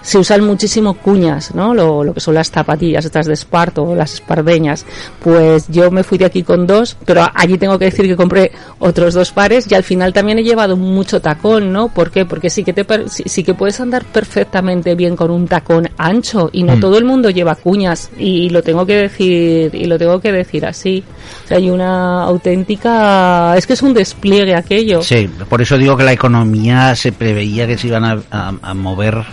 Se 0.09 0.17
usan 0.17 0.43
muchísimo 0.43 0.95
cuñas, 0.95 1.53
¿no? 1.53 1.73
Lo, 1.75 2.03
lo 2.03 2.13
que 2.15 2.19
son 2.19 2.33
las 2.33 2.49
zapatillas 2.49 3.05
estas 3.05 3.27
de 3.27 3.33
esparto 3.33 3.83
o 3.83 3.93
las 3.95 4.15
espardeñas. 4.15 4.83
Pues 5.23 5.67
yo 5.67 5.91
me 5.91 6.03
fui 6.03 6.17
de 6.17 6.25
aquí 6.25 6.41
con 6.41 6.65
dos, 6.65 6.97
pero 7.05 7.27
allí 7.35 7.59
tengo 7.59 7.77
que 7.77 7.85
decir 7.85 8.07
que 8.07 8.15
compré 8.15 8.51
otros 8.79 9.13
dos 9.13 9.31
pares 9.31 9.71
y 9.71 9.75
al 9.75 9.83
final 9.83 10.11
también 10.11 10.39
he 10.39 10.43
llevado 10.43 10.75
mucho 10.77 11.21
tacón, 11.21 11.71
¿no? 11.71 11.89
¿Por 11.89 12.09
qué? 12.09 12.25
Porque 12.25 12.49
sí 12.49 12.63
que 12.63 12.73
te 12.73 12.85
sí, 13.07 13.23
sí 13.27 13.43
que 13.43 13.53
puedes 13.53 13.79
andar 13.79 14.03
perfectamente 14.03 14.95
bien 14.95 15.15
con 15.15 15.29
un 15.29 15.47
tacón 15.47 15.87
ancho 15.97 16.49
y 16.51 16.63
no 16.63 16.75
Mm. 16.75 16.79
todo 16.79 16.97
el 16.97 17.05
mundo 17.05 17.29
lleva 17.29 17.53
cuñas 17.55 18.09
y 18.17 18.49
lo 18.49 18.63
tengo 18.63 18.85
que 18.87 18.95
decir 18.95 19.75
y 19.75 19.85
lo 19.85 19.97
tengo 19.99 20.19
que 20.19 20.31
decir 20.31 20.65
así. 20.65 21.03
O 21.45 21.47
sea, 21.47 21.57
hay 21.57 21.69
una 21.69 22.23
auténtica 22.23 23.55
es 23.57 23.67
que 23.67 23.73
es 23.73 23.81
un 23.81 23.93
despliegue 23.93 24.55
aquello. 24.55 25.01
Sí, 25.01 25.29
por 25.49 25.61
eso 25.61 25.77
digo 25.77 25.95
que 25.95 26.03
la 26.03 26.13
economía 26.13 26.95
se 26.95 27.11
preveía 27.11 27.67
que 27.67 27.77
se 27.77 27.87
iban 27.87 28.05
a, 28.05 28.19
a- 28.31 28.53
a 28.61 28.73
mover 28.73 29.23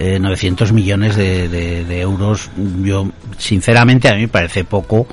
eh, 0.00 0.18
900 0.18 0.72
millones 0.72 1.14
de, 1.14 1.48
de- 1.48 1.84
de 1.84 2.00
euros. 2.00 2.50
Yo, 2.82 3.08
sinceramente, 3.38 4.08
a 4.08 4.14
mí 4.14 4.22
me 4.22 4.28
parece 4.28 4.64
poco 4.64 5.06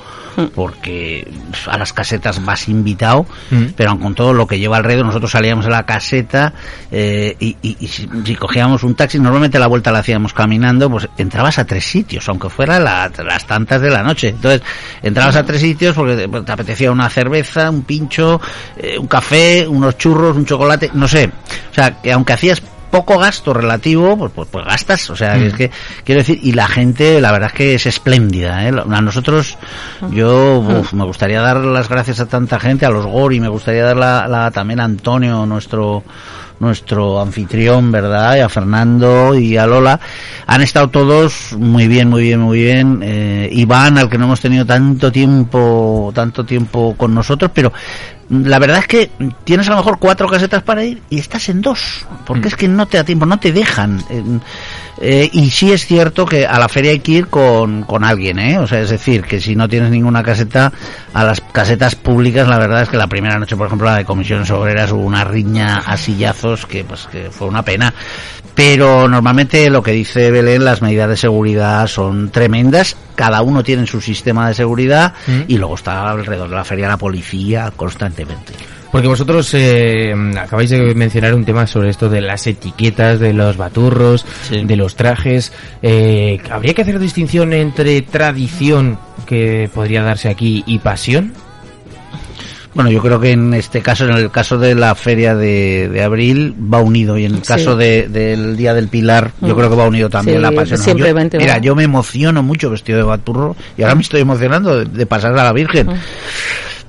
porque 0.53 1.27
a 1.65 1.77
las 1.79 1.93
casetas 1.93 2.43
vas 2.45 2.67
invitado, 2.69 3.25
Mm. 3.49 3.65
pero 3.75 3.89
aun 3.91 3.99
con 3.99 4.13
todo 4.15 4.33
lo 4.33 4.45
que 4.45 4.59
lleva 4.59 4.77
alrededor, 4.77 5.05
nosotros 5.05 5.31
salíamos 5.31 5.65
a 5.65 5.69
la 5.69 5.85
caseta 5.85 6.53
eh, 6.91 7.35
y, 7.39 7.57
y- 7.61 7.77
y 7.79 7.87
si, 7.87 8.07
si 8.23 8.35
cogíamos 8.35 8.83
un 8.83 8.93
taxi, 8.95 9.19
normalmente 9.19 9.57
la 9.59 9.65
vuelta 9.67 9.91
la 9.91 9.99
hacíamos 9.99 10.33
caminando, 10.33 10.89
pues 10.91 11.09
entrabas 11.17 11.57
a 11.57 11.65
tres 11.65 11.85
sitios, 11.85 12.27
aunque 12.29 12.49
fuera 12.49 12.79
la- 12.79 13.11
las 13.25 13.47
tantas 13.47 13.81
de 13.81 13.89
la 13.89 14.03
noche. 14.03 14.29
Entonces, 14.29 14.61
entrabas 15.01 15.35
a 15.37 15.43
tres 15.45 15.59
sitios 15.61 15.95
porque 15.95 16.15
te, 16.15 16.27
te 16.27 16.51
apetecía 16.51 16.91
una 16.91 17.09
cerveza, 17.09 17.69
un 17.71 17.81
pincho, 17.83 18.39
eh, 18.77 18.97
un 18.99 19.07
café, 19.07 19.67
unos 19.67 19.97
churros, 19.97 20.37
un 20.37 20.45
chocolate, 20.45 20.91
no 20.93 21.07
sé. 21.07 21.31
O 21.71 21.73
sea, 21.73 21.99
que 22.01 22.11
aunque 22.11 22.33
hacías 22.33 22.61
poco 22.89 23.17
gasto 23.17 23.53
relativo, 23.53 24.17
pues, 24.17 24.31
pues, 24.33 24.47
pues 24.51 24.65
gastas, 24.65 25.09
o 25.09 25.15
sea, 25.15 25.35
Mm. 25.35 25.43
es 25.43 25.53
que 25.53 25.71
quiero 26.03 26.19
decir, 26.21 26.39
y 26.41 26.53
la 26.53 26.67
gente, 26.67 27.19
la 27.21 27.31
verdad 27.31 27.49
es 27.49 27.53
que 27.55 27.73
es 27.75 27.85
espléndida, 27.85 28.67
¿eh? 28.67 28.69
A 28.69 29.01
nosotros, 29.01 29.57
yo 30.11 30.59
uf, 30.59 30.93
me 30.93 31.03
gustaría 31.05 31.41
dar 31.41 31.57
las 31.57 31.89
gracias 31.89 32.19
a 32.19 32.25
tanta 32.27 32.59
gente, 32.59 32.85
a 32.85 32.89
los 32.89 33.05
Gori, 33.05 33.39
me 33.39 33.49
gustaría 33.49 33.83
dar 33.83 33.97
la, 33.97 34.27
la- 34.27 34.51
también 34.51 34.79
a 34.79 34.83
Antonio, 34.85 35.45
nuestro 35.45 36.03
nuestro 36.59 37.21
anfitrión, 37.21 37.91
¿verdad? 37.91 38.35
Y 38.37 38.39
a 38.39 38.49
Fernando 38.49 39.35
y 39.37 39.57
a 39.57 39.67
Lola. 39.67 39.99
Han 40.47 40.61
estado 40.63 40.89
todos 40.89 41.53
muy 41.55 41.87
bien, 41.87 42.09
muy 42.09 42.23
bien, 42.23 42.39
muy 42.39 42.57
bien. 42.57 42.99
Eh, 43.03 43.47
Iván, 43.51 43.99
al 43.99 44.09
que 44.09 44.17
no 44.17 44.25
hemos 44.25 44.41
tenido 44.41 44.65
tanto 44.65 45.11
tiempo, 45.11 46.11
tanto 46.15 46.43
tiempo 46.43 46.95
con 46.97 47.13
nosotros, 47.13 47.51
pero 47.53 47.71
la 48.29 48.59
verdad 48.59 48.79
es 48.79 48.87
que 48.87 49.09
tienes 49.45 49.67
a 49.67 49.71
lo 49.71 49.77
mejor 49.77 49.99
cuatro 49.99 50.27
casetas 50.27 50.61
para 50.61 50.83
ir 50.83 51.01
y 51.09 51.19
estás 51.19 51.47
en 51.47 51.61
dos, 51.61 52.05
porque 52.25 52.49
es 52.49 52.55
que 52.55 52.67
no 52.67 52.85
te 52.85 52.97
da 52.97 53.03
tiempo, 53.03 53.25
no 53.25 53.39
te 53.39 53.53
dejan. 53.53 54.03
Eh, 54.09 54.23
eh, 54.99 55.29
y 55.31 55.49
sí 55.49 55.71
es 55.71 55.85
cierto 55.85 56.25
que 56.25 56.45
a 56.45 56.59
la 56.59 56.67
feria 56.67 56.91
hay 56.91 56.99
que 56.99 57.13
ir 57.13 57.27
con, 57.27 57.83
con 57.83 58.03
alguien, 58.03 58.39
¿eh? 58.39 58.59
O 58.59 58.67
sea, 58.67 58.81
es 58.81 58.89
decir, 58.89 59.23
que 59.23 59.39
si 59.39 59.55
no 59.55 59.69
tienes 59.69 59.91
ninguna 59.91 60.23
caseta, 60.23 60.73
a 61.13 61.23
las 61.23 61.39
casetas 61.39 61.95
públicas, 61.95 62.47
la 62.47 62.57
verdad 62.57 62.81
es 62.81 62.89
que 62.89 62.97
la 62.97 63.07
primera 63.07 63.39
noche, 63.39 63.55
por 63.55 63.67
ejemplo, 63.67 63.87
la 63.87 63.97
de 63.97 64.05
comisiones 64.05 64.51
obreras 64.51 64.91
hubo 64.91 65.03
una 65.03 65.23
riña 65.23 65.77
a 65.77 65.95
sillazos 65.95 66.65
que, 66.65 66.83
pues, 66.83 67.07
que 67.09 67.29
fue 67.31 67.47
una 67.47 67.63
pena. 67.63 67.93
Pero 68.57 69.07
normalmente 69.07 69.69
lo 69.69 69.83
que 69.83 69.91
dice 69.91 70.31
Belén, 70.31 70.65
las 70.65 70.81
medidas 70.81 71.07
de 71.09 71.15
seguridad 71.15 71.85
son 71.85 72.31
tremendas. 72.31 72.97
Cada 73.13 73.43
uno 73.43 73.63
tiene 73.63 73.85
su 73.85 74.01
sistema 74.01 74.47
de 74.47 74.55
seguridad 74.55 75.13
Mm. 75.27 75.41
y 75.47 75.57
luego 75.59 75.75
está 75.75 76.09
alrededor 76.09 76.49
de 76.49 76.55
la 76.55 76.63
feria 76.65 76.87
la 76.87 76.97
policía 76.97 77.71
constantemente. 77.75 78.53
Porque 78.91 79.07
vosotros 79.07 79.53
eh, 79.53 80.11
acabáis 80.39 80.71
de 80.71 80.95
mencionar 80.95 81.35
un 81.35 81.45
tema 81.45 81.67
sobre 81.67 81.89
esto 81.89 82.09
de 82.09 82.21
las 82.21 82.47
etiquetas, 82.47 83.19
de 83.19 83.31
los 83.33 83.57
baturros, 83.57 84.25
Sí. 84.49 84.63
de 84.63 84.75
los 84.75 84.95
trajes. 84.95 85.51
Eh, 85.83 86.39
¿Habría 86.49 86.73
que 86.73 86.81
hacer 86.81 86.97
distinción 86.97 87.53
entre 87.53 88.01
tradición, 88.01 88.97
que 89.27 89.69
podría 89.71 90.01
darse 90.01 90.29
aquí, 90.29 90.63
y 90.65 90.79
pasión? 90.79 91.33
Bueno, 92.77 92.91
yo 92.91 93.01
creo 93.01 93.19
que 93.19 93.31
en 93.31 93.55
este 93.55 93.81
caso, 93.81 94.05
en 94.05 94.11
el 94.15 94.29
caso 94.29 94.59
de 94.59 94.75
la 94.75 94.93
feria 94.93 95.35
de, 95.35 95.89
de 95.91 96.03
abril, 96.03 96.53
va 96.71 96.79
unido. 96.79 97.17
Y 97.17 97.25
en 97.25 97.31
el 97.33 97.37
Sí. 97.39 97.47
caso 97.47 97.75
de- 97.75 98.07
del 98.07 98.55
Día 98.55 98.75
del 98.75 98.87
Pilar, 98.87 99.31
yo 99.41 99.55
Mm. 99.55 99.57
creo 99.57 99.69
que 99.71 99.75
va 99.75 99.87
unido 99.87 100.09
también 100.11 100.37
Sí, 100.37 100.41
la 100.43 100.51
pasión. 100.51 100.77
siempre 100.77 101.09
Yo- 101.09 101.15
va 101.15 101.23
mira, 101.39 101.57
yo 101.57 101.75
me 101.75 101.83
emociono 101.83 102.43
mucho 102.43 102.69
vestido 102.69 102.99
de 102.99 103.03
baturro 103.03 103.55
y 103.79 103.81
ahora 103.81 103.95
me 103.95 104.03
estoy 104.03 104.21
emocionando 104.21 104.77
de, 104.77 104.85
de 104.85 105.05
pasar 105.07 105.31
a 105.35 105.43
la 105.43 105.53
Virgen. 105.53 105.87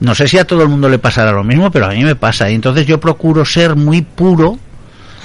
No 0.00 0.14
sé 0.14 0.28
si 0.28 0.36
a 0.36 0.44
todo 0.46 0.62
el 0.62 0.68
mundo 0.68 0.90
le 0.90 0.98
pasará 0.98 1.32
lo 1.32 1.42
mismo, 1.42 1.70
pero 1.70 1.86
a 1.86 1.88
mí 1.88 2.04
me 2.04 2.14
pasa. 2.14 2.50
Y 2.50 2.54
entonces 2.54 2.86
yo 2.86 3.00
procuro 3.00 3.46
ser 3.46 3.74
muy 3.74 4.02
puro 4.02 4.58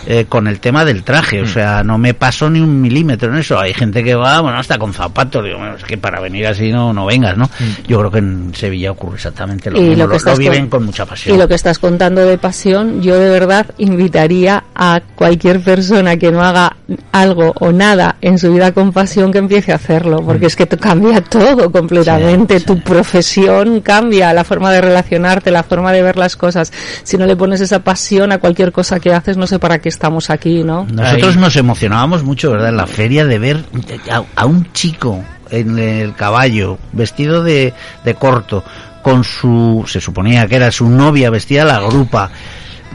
eh, 0.07 0.25
con 0.27 0.48
el 0.48 0.60
tema 0.60 0.86
del 0.86 1.03
traje. 1.03 1.41
Mm. 1.41 1.45
O 1.45 1.48
sea, 1.48 1.83
no 1.83 1.98
me 1.98 2.13
paso 2.13 2.50
ni 2.50 2.60
un 2.60 2.81
milímetro 2.81 3.31
en 3.31 3.39
eso. 3.39 3.60
Hay 3.60 3.74
gente 3.74 4.03
que 4.03 4.15
va, 4.15 4.41
bueno, 4.41 4.57
hasta 4.57 4.77
con 4.77 4.93
zapatos. 4.93 5.43
Digo, 5.43 5.57
bueno, 5.57 5.75
es 5.75 5.83
que 5.83 5.98
para 5.98 6.19
venir 6.19 6.48
así 6.48 6.72
no, 6.72 6.93
no 6.93 7.05
vengas, 7.05 7.38
¿no? 7.38 7.50
Yo 7.88 8.00
creo 8.00 8.12
que 8.12 8.19
en 8.19 8.53
Sevilla 8.55 8.91
ocurre 8.91 9.15
exactamente 9.15 9.69
lo 9.72 9.77
Mm. 9.77 9.81
Y 9.83 9.89
mismo. 9.89 9.98
lo 9.98 10.03
Lo, 10.05 10.10
que 10.12 10.17
estás 10.17 10.33
lo 10.33 10.39
viven 10.39 10.62
con- 10.67 10.69
con 10.79 10.86
mucha 10.88 11.05
pasión. 11.05 11.36
Y 11.36 11.39
lo 11.39 11.48
que 11.48 11.55
estás 11.55 11.79
contando 11.79 12.25
de 12.25 12.38
pasión, 12.38 13.01
yo 13.01 13.17
de 13.19 13.29
verdad 13.29 13.67
invitaría 13.77 14.63
a 14.75 15.01
cualquier 15.15 15.62
persona 15.62 16.17
que 16.17 16.31
no 16.31 16.41
haga 16.43 16.75
algo 17.12 17.53
o 17.60 17.72
nada 17.72 18.15
en 18.22 18.38
su 18.38 18.53
vida 18.53 18.72
con 18.72 18.91
pasión 18.91 19.31
que 19.31 19.38
empiece 19.39 19.72
a 19.72 19.75
hacerlo, 19.75 20.22
porque 20.25 20.48
es 20.48 20.55
que 20.55 20.65
te 20.65 20.77
cambia 20.77 21.22
todo 21.22 21.72
completamente, 21.72 22.55
Mm. 22.55 22.57
Sí, 22.57 22.60
sí. 22.60 22.65
tu 22.65 22.79
profesión 22.81 23.81
cambia, 23.81 24.33
la 24.33 24.43
forma 24.43 24.72
de 24.72 24.81
relacionarte, 24.81 25.51
la 25.51 25.63
forma 25.63 25.91
de 25.91 26.01
ver 26.01 26.17
las 26.17 26.36
cosas. 26.36 26.72
Si 27.03 27.17
no 27.17 27.25
le 27.25 27.36
pones 27.36 27.62
esa 27.62 27.79
pasión 27.79 28.31
a 28.31 28.38
cualquier 28.39 28.72
cosa 28.72 29.00
que 29.00 29.13
haces, 29.13 29.38
no 29.38 29.48
sé 29.48 29.60
para 29.60 29.79
qué 29.79 29.89
estamos 29.94 30.30
aquí, 30.30 30.64
¿no? 30.64 30.86
Nosotros 30.92 31.36
Ahí. 31.36 31.42
nos 31.42 31.56
emocionábamos 31.56 32.24
mucho, 32.24 32.52
¿verdad? 32.52 32.70
En 32.70 32.78
la 32.78 32.88
feria 32.88 33.26
de 33.26 33.40
ver 33.40 33.64
a, 34.12 34.24
a 34.36 34.46
un 34.46 34.72
chico 34.74 35.24
en 35.50 35.78
el 35.80 36.14
caballo, 36.16 36.78
vestido 36.92 37.44
de, 37.44 37.74
de 38.04 38.16
corto, 38.16 38.64
con 39.02 39.24
su, 39.24 39.86
se 39.88 40.02
suponía 40.02 40.48
que 40.48 40.56
era 40.56 40.72
su 40.72 40.90
novia 40.90 41.30
vestida 41.30 41.64
a 41.64 41.66
la 41.66 41.80
grupa. 41.80 42.30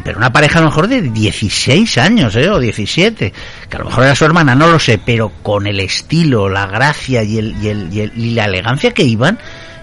Pero 0.05 0.19
una 0.19 0.33
pareja 0.33 0.59
a 0.61 0.63
lo 0.63 0.69
mejor 0.69 0.87
de 0.87 1.03
16 1.03 1.99
años, 1.99 2.35
¿eh? 2.37 2.49
O 2.51 2.61
17. 2.61 3.33
Que 3.69 3.77
a 3.77 3.81
lo 3.81 3.87
mejor 3.87 4.05
era 4.05 4.15
su 4.15 4.25
hermana, 4.25 4.55
no 4.55 4.69
lo 4.69 4.79
sé. 4.79 5.01
Pero 5.05 5.33
con 5.43 5.67
el 5.67 5.81
estilo, 5.81 6.49
la 6.49 6.67
gracia 6.67 7.23
y, 7.25 7.37
el, 7.39 7.57
y, 7.61 7.69
el, 7.69 7.93
y, 7.93 8.01
el- 8.03 8.13
y 8.17 8.31
la 8.31 8.45
elegancia 8.45 8.93
que 8.93 9.03
iban. 9.03 9.39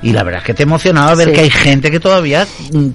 Y 0.06 0.14
la 0.14 0.24
verdad 0.24 0.42
es 0.42 0.46
que 0.46 0.54
te 0.54 0.64
emocionaba 0.64 1.16
ver 1.16 1.30
Sí. 1.30 1.34
que 1.34 1.42
hay 1.42 1.50
gente 1.50 1.90
que 1.92 2.00
todavía 2.00 2.46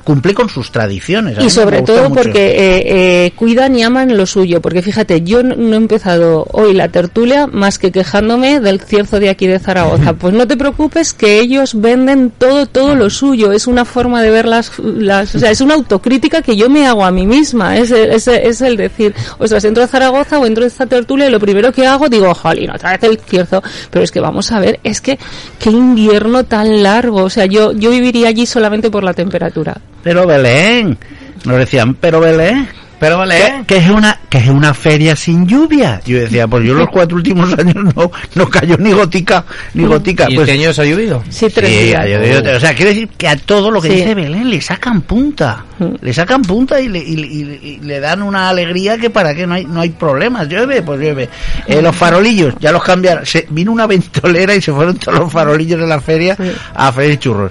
cumple 0.04 0.32
con 0.32 0.48
sus 0.48 0.70
tradiciones. 0.70 1.38
A 1.38 1.42
Y 1.42 1.50
sobre 1.50 1.82
todo 1.82 2.08
mucho. 2.08 2.22
porque 2.22 2.46
eh, 2.50 2.82
eh, 3.26 3.32
cuidan 3.34 3.76
y 3.76 3.82
aman 3.82 4.16
lo 4.16 4.26
suyo, 4.26 4.60
porque 4.60 4.80
fíjate, 4.80 5.22
yo 5.22 5.42
no 5.42 5.74
he 5.74 5.76
empezado 5.76 6.46
hoy 6.52 6.72
la 6.72 6.88
tertulia 6.88 7.46
más 7.48 7.78
que 7.78 7.90
quejándome 7.90 8.60
del 8.60 8.80
cierzo 8.80 9.18
de 9.20 9.28
aquí 9.28 9.46
de 9.46 9.58
Zaragoza. 9.58 10.14
Pues 10.20 10.34
no 10.34 10.46
te 10.46 10.56
preocupes 10.56 11.12
que 11.12 11.40
ellos 11.40 11.80
venden 11.80 12.30
todo, 12.30 12.66
todo 12.66 12.94
lo 12.94 13.10
suyo. 13.10 13.52
Es 13.52 13.66
una 13.66 13.84
forma 13.84 14.22
de 14.22 14.30
ver 14.30 14.46
las, 14.46 14.78
las 14.78 15.34
o 15.34 15.38
sea, 15.40 15.50
es 15.50 15.60
una 15.60 15.74
autocrítica 15.74 16.42
que 16.42 16.56
yo 16.56 16.68
me 16.70 16.86
hago 16.86 17.04
a 17.04 17.10
mí 17.10 17.26
misma. 17.26 17.76
Es, 17.76 17.90
es, 17.90 18.28
el- 18.28 18.40
es 18.46 18.60
el 18.60 18.76
decir, 18.76 19.14
ostras, 19.38 19.64
entro 19.64 19.82
a 19.82 19.86
Zaragoza 19.88 20.38
o 20.38 20.46
entro 20.46 20.62
a 20.64 20.66
esta 20.68 20.86
tertulia 20.86 21.26
y 21.26 21.30
lo 21.30 21.40
primero 21.40 21.72
que 21.72 21.86
hago 21.86 22.08
digo, 22.08 22.32
jolín, 22.34 22.70
otra 22.70 22.92
vez 22.92 23.02
el 23.02 23.18
cierzo. 23.18 23.62
Pero 23.90 24.04
es 24.04 24.10
que 24.12 24.20
vamos 24.20 24.52
a 24.52 24.60
ver, 24.60 24.78
es 24.84 25.00
que 25.00 25.18
qué 25.58 25.70
invierno 25.70 26.44
tan 26.44 26.82
largo 26.84 26.99
largo. 27.00 27.24
O 27.24 27.30
sea, 27.30 27.46
yo, 27.46 27.72
yo 27.72 27.90
viviría 27.90 28.28
allí 28.28 28.46
solamente 28.46 28.90
por 28.90 29.02
la 29.02 29.14
temperatura. 29.14 29.76
Pero 30.02 30.26
Belén, 30.26 30.98
nos 31.44 31.58
decían, 31.58 31.94
pero 31.94 32.20
Belén, 32.20 32.68
Pero 33.00 33.18
vale, 33.18 33.36
que, 33.36 33.46
¿eh? 33.46 33.64
que 33.66 33.76
es 33.78 33.88
una 33.90 34.20
que 34.28 34.38
es 34.38 34.48
una 34.48 34.74
feria 34.74 35.16
sin 35.16 35.46
lluvia. 35.46 36.00
Yo 36.04 36.18
decía, 36.18 36.46
pues 36.46 36.64
yo 36.64 36.74
los 36.74 36.88
cuatro 36.90 37.16
últimos 37.16 37.52
años 37.58 37.74
no, 37.96 38.12
no 38.36 38.48
cayó 38.48 38.76
ni 38.78 38.92
gotica, 38.92 39.44
ni 39.74 39.84
gotica. 39.86 40.26
¿Y 40.28 40.34
Pues, 40.36 40.48
este 40.48 40.60
año 40.60 40.70
os 40.70 40.78
ha 40.78 40.84
llovido? 40.84 41.24
Sí, 41.30 41.46
tres 41.52 41.68
Sí, 41.70 41.76
días. 41.86 42.00
ha 42.00 42.06
llovido. 42.06 42.56
o 42.56 42.60
sea, 42.60 42.74
quiere 42.74 42.90
decir 42.94 43.08
que 43.16 43.26
a 43.26 43.36
todo 43.36 43.70
lo 43.70 43.80
que 43.80 43.88
Sí. 43.88 43.94
dice 43.96 44.14
Belén 44.14 44.50
le 44.50 44.60
sacan 44.60 45.00
punta. 45.02 45.64
Mm. 45.78 45.86
Le 46.02 46.12
sacan 46.14 46.42
punta 46.42 46.78
y 46.80 46.88
le, 46.88 46.98
y, 47.00 47.14
y- 47.14 47.68
y 47.80 47.80
le 47.84 47.98
dan 48.00 48.22
una 48.22 48.48
alegría 48.50 48.98
que 48.98 49.08
para 49.10 49.34
qué 49.34 49.46
no 49.46 49.54
hay, 49.54 49.64
no 49.64 49.80
hay 49.80 49.88
problemas. 49.90 50.46
Llueve, 50.46 50.82
pues 50.82 51.00
llueve. 51.00 51.28
Eh, 51.66 51.80
los 51.80 51.96
farolillos, 51.96 52.54
ya 52.60 52.70
los 52.70 52.82
cambiaron. 52.84 53.24
Se, 53.24 53.46
vino 53.50 53.72
una 53.72 53.86
ventolera 53.86 54.54
y 54.54 54.60
se 54.60 54.72
fueron 54.72 54.96
todos 54.96 55.18
los 55.18 55.32
farolillos 55.32 55.80
de 55.80 55.86
la 55.86 56.00
feria 56.00 56.36
Sí. 56.36 56.52
a 56.74 56.92
freír 56.92 57.18
churros. 57.18 57.50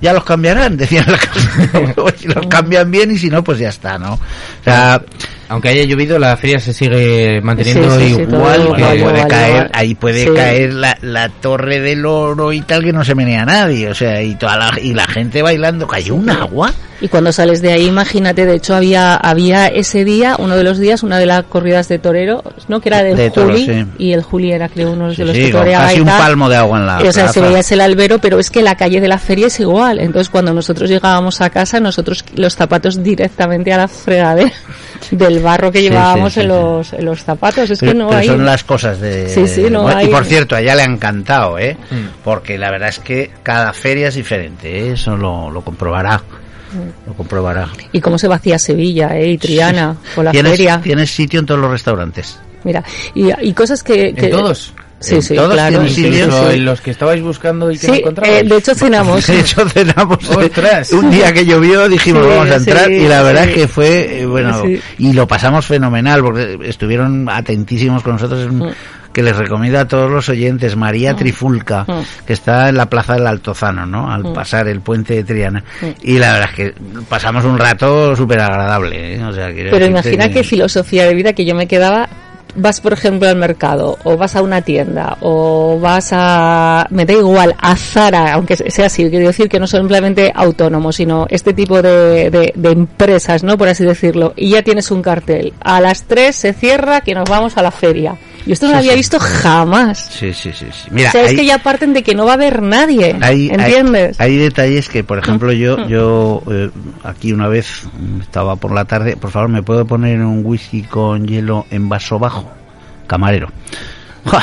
Ya 0.00 0.12
los 0.12 0.24
cambiarán, 0.24 0.76
decían 0.78 1.06
la 1.10 1.18
casa. 1.18 1.50
si 2.16 2.28
los 2.28 2.46
cambian 2.46 2.90
bien 2.90 3.10
y 3.10 3.18
si 3.18 3.30
no, 3.30 3.42
pues 3.42 3.58
ya 3.58 3.68
está, 3.68 3.98
¿no? 3.98 4.14
O 4.14 4.64
sea, 4.64 5.02
Aunque 5.54 5.68
haya 5.68 5.84
llovido, 5.84 6.18
la 6.18 6.36
feria 6.36 6.58
se 6.58 6.72
sigue 6.72 7.40
manteniendo 7.40 7.96
Sí, 7.96 8.08
sí, 8.08 8.14
sí, 8.16 8.26
todo 8.26 8.36
igual. 8.36 8.76
que- 8.96 9.02
puede 9.04 9.26
caer, 9.28 9.70
ahí 9.72 9.94
puede 9.94 10.34
caer 10.34 10.74
la, 10.74 10.98
la 11.00 11.28
torre 11.28 11.78
del 11.78 12.04
oro 12.04 12.52
y 12.52 12.60
tal 12.62 12.82
que 12.82 12.92
no 12.92 13.04
se 13.04 13.14
menea 13.14 13.44
nadie, 13.44 13.88
o 13.88 13.94
sea, 13.94 14.20
y 14.20 14.34
toda 14.34 14.56
la, 14.56 14.80
y 14.82 14.94
la 14.94 15.06
gente 15.06 15.42
bailando, 15.42 15.86
cayó 15.86 16.16
un 16.16 16.28
agua. 16.28 16.72
Y 17.00 17.08
cuando 17.08 17.32
sales 17.32 17.60
de 17.60 17.70
ahí, 17.72 17.86
imagínate, 17.86 18.46
de 18.46 18.54
hecho 18.54 18.74
había 18.74 19.14
había 19.16 19.66
ese 19.66 20.04
día, 20.04 20.36
uno 20.38 20.56
de 20.56 20.64
los 20.64 20.78
días, 20.78 21.02
una 21.02 21.18
de 21.18 21.26
las 21.26 21.44
corridas 21.44 21.86
de 21.88 21.98
torero, 21.98 22.42
¿no? 22.68 22.80
Que 22.80 22.88
era 22.88 23.02
del 23.02 23.16
De 23.16 23.30
Juli, 23.30 23.86
y 23.98 24.12
el 24.12 24.22
Juli 24.22 24.52
era 24.52 24.68
creo 24.68 24.92
uno 24.92 25.12
de 25.12 25.24
los 25.24 25.36
que 25.36 25.50
toreaba 25.50 25.84
casi 25.84 25.98
y 25.98 26.00
un 26.00 26.06
palmo 26.06 26.48
de 26.48 26.56
agua 26.56 26.78
en 26.78 26.86
la 26.86 26.98
o 26.98 27.12
sea, 27.12 27.28
se 27.28 27.40
veía 27.40 27.58
ese 27.60 27.80
albero, 27.80 28.18
pero 28.18 28.38
es 28.38 28.50
que 28.50 28.62
la 28.62 28.76
calle 28.76 29.00
de 29.00 29.08
la 29.08 29.18
feria 29.18 29.48
es 29.48 29.60
igual. 29.60 29.98
Entonces, 30.00 30.30
cuando 30.30 30.52
nosotros 30.54 30.88
llegábamos 30.88 31.40
a 31.40 31.50
casa, 31.50 31.78
nosotros 31.78 32.24
los 32.36 32.54
zapatos 32.56 33.02
directamente 33.02 33.72
a 33.72 33.76
la 33.76 33.88
fregadera 33.88 34.52
del 35.10 35.40
barro 35.40 35.70
que 35.72 35.78
Sí, 35.78 35.84
llevábamos 35.88 36.32
sí, 36.32 36.40
sí, 36.40 36.46
en, 36.46 36.52
sí. 36.52 36.56
los, 36.56 36.92
en 36.92 37.04
los 37.04 37.22
zapatos. 37.22 37.70
Es 37.70 37.78
Pero, 37.80 37.92
que 37.92 37.98
no 37.98 38.06
pero 38.08 38.20
hay... 38.20 38.26
son 38.26 38.44
las 38.44 38.64
cosas 38.64 39.00
de... 39.00 39.28
Sí, 39.28 39.46
sí, 39.46 39.66
no 39.70 39.82
Bueno, 39.82 40.00
Y 40.00 40.04
hay- 40.04 40.10
por 40.10 40.24
cierto, 40.24 40.54
a 40.56 40.60
ella 40.60 40.74
le 40.74 40.82
ha 40.82 40.86
encantado, 40.86 41.58
¿eh? 41.58 41.76
Mm. 41.90 42.22
Porque 42.24 42.58
la 42.58 42.70
verdad 42.70 42.88
es 42.88 42.98
que 42.98 43.30
cada 43.42 43.72
feria 43.72 44.08
es 44.08 44.14
diferente, 44.14 44.88
¿eh? 44.88 44.92
Eso 44.92 45.16
lo, 45.16 45.50
lo 45.50 45.62
comprobará. 45.62 46.20
Lo 47.06 47.14
comprobará. 47.14 47.68
Y 47.92 48.00
cómo 48.00 48.18
se 48.18 48.26
vacía 48.26 48.58
Sevilla, 48.58 49.16
¿eh? 49.16 49.28
Y 49.30 49.38
Triana, 49.38 49.96
con 50.14 50.24
la 50.24 50.32
¿Tienes, 50.32 50.52
feria. 50.52 50.80
tienes 50.82 51.10
sitio 51.14 51.38
en 51.40 51.46
todos 51.46 51.60
los 51.60 51.70
restaurantes. 51.70 52.40
Mira, 52.64 52.82
y, 53.14 53.28
y 53.46 53.52
cosas 53.52 53.82
que... 53.82 54.12
que 54.14 54.26
¿En 54.26 54.30
todos? 54.32 54.72
Sí, 55.04 55.14
¿En 55.16 55.22
sí, 55.22 55.34
todos 55.34 55.52
claro. 55.52 55.82
Incluso 55.86 56.50
sí. 56.50 56.54
en 56.56 56.64
los 56.64 56.80
que 56.80 56.90
estabais 56.90 57.22
buscando 57.22 57.70
y 57.70 57.78
que 57.78 57.86
no 57.88 57.94
Sí, 57.94 58.00
encontrabais. 58.00 58.42
eh, 58.42 58.48
de 58.48 58.56
hecho 58.56 58.74
cenamos. 58.74 59.26
De 59.26 59.40
hecho, 59.40 59.68
cenamos. 59.68 60.18
¡Ostras! 60.30 60.92
Un 60.92 61.10
día 61.10 61.32
que 61.32 61.44
llovió 61.44 61.88
dijimos 61.88 62.24
Sí, 62.24 62.28
vamos 62.30 62.50
a 62.50 62.56
entrar 62.56 62.86
sí, 62.86 62.92
y 62.94 63.06
la 63.08 63.22
verdad 63.22 63.44
sí. 63.44 63.50
es 63.50 63.54
que 63.56 63.68
fue, 63.68 64.20
eh, 64.20 64.26
bueno, 64.26 64.62
Sí. 64.64 64.80
y 64.98 65.12
lo 65.12 65.26
pasamos 65.26 65.66
fenomenal 65.66 66.22
porque 66.22 66.58
estuvieron 66.64 67.28
atentísimos 67.28 68.02
con 68.02 68.12
nosotros. 68.14 68.50
Mm. 68.52 68.62
Que 69.12 69.22
les 69.22 69.36
recomiendo 69.36 69.78
a 69.78 69.86
todos 69.86 70.10
los 70.10 70.28
oyentes, 70.28 70.74
María 70.74 71.14
Trifulca, 71.14 71.84
Mm. 71.86 72.26
que 72.26 72.32
está 72.32 72.68
en 72.70 72.76
la 72.76 72.90
plaza 72.90 73.14
del 73.14 73.28
Altozano, 73.28 73.86
¿no? 73.86 74.10
Al 74.12 74.24
Mm. 74.24 74.32
pasar 74.32 74.66
el 74.66 74.80
puente 74.80 75.14
de 75.14 75.22
Triana. 75.22 75.62
Mm. 75.80 75.86
Y 76.02 76.18
la 76.18 76.32
verdad 76.32 76.48
es 76.50 76.56
que 76.56 76.74
pasamos 77.08 77.44
un 77.44 77.56
rato 77.56 78.16
súper 78.16 78.40
agradable, 78.40 79.14
¿eh? 79.14 79.22
O 79.24 79.32
sea, 79.32 79.52
quiero 79.52 79.70
Pero 79.70 79.86
imagina 79.86 80.26
que- 80.26 80.34
qué 80.34 80.42
filosofía 80.42 81.04
de 81.06 81.14
vida 81.14 81.32
que 81.32 81.44
yo 81.44 81.54
me 81.54 81.68
quedaba. 81.68 82.08
Vas, 82.56 82.80
por 82.80 82.92
ejemplo, 82.92 83.28
al 83.28 83.36
mercado, 83.36 83.98
o 84.04 84.16
vas 84.16 84.36
a 84.36 84.42
una 84.42 84.62
tienda, 84.62 85.16
o 85.20 85.78
vas 85.80 86.10
a. 86.12 86.86
Me 86.90 87.04
da 87.04 87.12
igual, 87.12 87.54
a 87.58 87.76
Zara, 87.76 88.32
aunque 88.34 88.56
sea 88.56 88.86
así, 88.86 89.08
quiero 89.10 89.26
decir 89.26 89.48
que 89.48 89.58
no 89.58 89.66
son 89.66 89.80
simplemente 89.80 90.32
autónomos, 90.34 90.96
sino 90.96 91.26
este 91.28 91.52
tipo 91.52 91.82
de, 91.82 92.30
de, 92.30 92.52
de 92.54 92.70
empresas, 92.70 93.42
¿no? 93.42 93.58
Por 93.58 93.68
así 93.68 93.84
decirlo. 93.84 94.32
Y 94.36 94.50
ya 94.50 94.62
tienes 94.62 94.90
un 94.90 95.02
cartel. 95.02 95.52
A 95.60 95.80
las 95.80 96.04
3 96.04 96.34
se 96.34 96.52
cierra 96.52 97.00
que 97.00 97.14
nos 97.14 97.28
vamos 97.28 97.56
a 97.56 97.62
la 97.62 97.70
feria. 97.70 98.16
Y 98.46 98.52
esto 98.52 98.66
no 98.66 98.70
Sí, 98.70 98.74
lo 98.74 98.78
había 98.80 98.92
sí. 98.92 98.96
visto 98.98 99.18
jamás. 99.20 100.10
Sí, 100.12 100.32
sí, 100.34 100.50
sí. 100.52 100.66
sí. 100.70 100.88
Mira, 100.90 101.08
o 101.08 101.12
sea, 101.12 101.22
es 101.22 101.30
hay- 101.30 101.36
que 101.36 101.46
ya 101.46 101.58
parten 101.58 101.92
de 101.94 102.02
que 102.02 102.14
no 102.14 102.24
va 102.26 102.32
a 102.32 102.34
haber 102.34 102.60
nadie. 102.62 103.16
Hay, 103.22 103.48
¿Entiendes? 103.50 104.20
Hay, 104.20 104.32
hay 104.32 104.36
detalles 104.38 104.88
que, 104.88 105.02
por 105.02 105.18
ejemplo, 105.18 105.50
yo, 105.52 105.86
yo 105.88 106.42
eh, 106.50 106.70
aquí 107.04 107.32
una 107.32 107.48
vez 107.48 107.82
mm, 107.98 108.20
estaba 108.20 108.56
por 108.56 108.72
la 108.72 108.84
tarde, 108.84 109.16
por 109.16 109.30
favor, 109.30 109.48
¿me 109.48 109.62
puedo 109.62 109.86
poner 109.86 110.20
un 110.20 110.42
whisky 110.44 110.82
con 110.82 111.26
hielo 111.26 111.66
en 111.70 111.88
vaso 111.88 112.18
bajo? 112.18 112.50
Camarero. 113.06 113.48
¡Ja! 114.26 114.42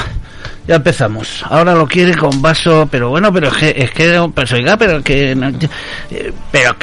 Ya 0.68 0.76
empezamos. 0.76 1.44
Ahora 1.50 1.74
lo 1.76 1.88
quiere 1.88 2.16
con 2.16 2.42
vaso, 2.42 2.88
pero 2.90 3.10
bueno, 3.10 3.32
pero 3.34 3.48
es 3.50 3.54
que, 3.58 3.74
es 3.78 3.92
que, 3.92 4.30
pues 4.34 4.52
oiga, 4.54 4.78
pero 4.78 5.02
que, 5.04 5.32
eh, 6.12 6.34
pero, 6.52 6.76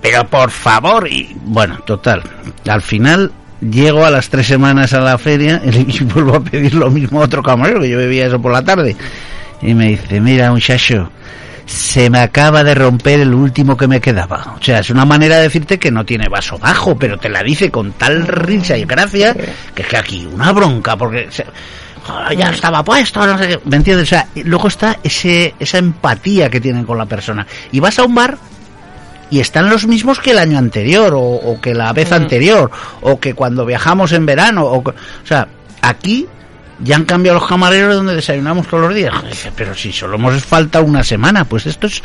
pero 0.00 0.26
por 0.26 0.50
favor, 0.50 1.08
y 1.10 1.34
bueno, 1.44 1.78
total. 1.86 2.22
Al 2.68 2.82
final 2.82 3.32
llego 3.60 4.04
a 4.04 4.10
las 4.10 4.28
tres 4.28 4.46
semanas 4.46 4.92
a 4.92 5.00
la 5.00 5.18
feria 5.18 5.60
y 5.72 6.04
vuelvo 6.04 6.36
a 6.36 6.40
pedir 6.40 6.74
lo 6.74 6.90
mismo 6.90 7.20
a 7.20 7.24
otro 7.24 7.42
camarero, 7.42 7.80
que 7.80 7.90
yo 7.90 7.98
bebía 7.98 8.26
eso 8.26 8.40
por 8.40 8.52
la 8.52 8.62
tarde. 8.62 8.96
Y 9.62 9.74
me 9.74 9.88
dice, 9.88 10.20
mira 10.20 10.50
muchacho, 10.50 11.10
se 11.66 12.08
me 12.10 12.18
acaba 12.18 12.64
de 12.64 12.74
romper 12.74 13.20
el 13.20 13.34
último 13.34 13.76
que 13.76 13.86
me 13.86 14.00
quedaba. 14.00 14.54
O 14.58 14.62
sea, 14.62 14.80
es 14.80 14.90
una 14.90 15.04
manera 15.04 15.36
de 15.36 15.42
decirte 15.42 15.78
que 15.78 15.90
no 15.90 16.04
tiene 16.04 16.28
vaso 16.28 16.58
bajo, 16.58 16.96
pero 16.98 17.18
te 17.18 17.28
la 17.28 17.42
dice 17.42 17.70
con 17.70 17.92
tal 17.92 18.26
risa 18.26 18.76
y 18.76 18.84
gracia 18.84 19.34
que 19.74 19.82
es 19.82 19.88
que 19.88 19.96
aquí 19.96 20.26
una 20.32 20.52
bronca, 20.52 20.96
porque 20.96 21.28
se- 21.30 21.46
ya 22.36 22.50
estaba 22.50 22.82
puesto, 22.82 23.24
no 23.26 23.38
sé 23.38 23.46
qué. 23.46 23.60
¿Me 23.66 23.76
entiendes? 23.76 24.08
O 24.08 24.10
sea, 24.10 24.26
luego 24.44 24.66
está 24.68 24.98
ese, 25.02 25.54
esa 25.60 25.78
empatía 25.78 26.48
que 26.48 26.60
tienen 26.60 26.84
con 26.84 26.96
la 26.98 27.06
persona. 27.06 27.46
Y 27.70 27.78
vas 27.78 27.98
a 27.98 28.04
un 28.04 28.14
bar 28.14 28.36
y 29.30 29.40
están 29.40 29.70
los 29.70 29.86
mismos 29.86 30.18
que 30.20 30.32
el 30.32 30.38
año 30.38 30.58
anterior, 30.58 31.14
o, 31.14 31.20
o 31.20 31.60
que 31.60 31.74
la 31.74 31.92
vez 31.92 32.12
anterior, 32.12 32.70
o 33.00 33.18
que 33.20 33.34
cuando 33.34 33.64
viajamos 33.64 34.12
en 34.12 34.26
verano, 34.26 34.64
o, 34.64 34.78
o 34.78 34.94
sea, 35.24 35.46
aquí 35.82 36.26
ya 36.82 36.96
han 36.96 37.04
cambiado 37.04 37.38
los 37.38 37.48
camareros 37.48 37.94
donde 37.94 38.14
desayunamos 38.14 38.66
todos 38.66 38.84
los 38.84 38.94
días. 38.94 39.14
Pero 39.54 39.74
si 39.74 39.92
solo 39.92 40.14
hemos 40.16 40.42
falta 40.44 40.80
una 40.80 41.04
semana, 41.04 41.44
pues 41.44 41.66
esto 41.66 41.86
es, 41.86 42.02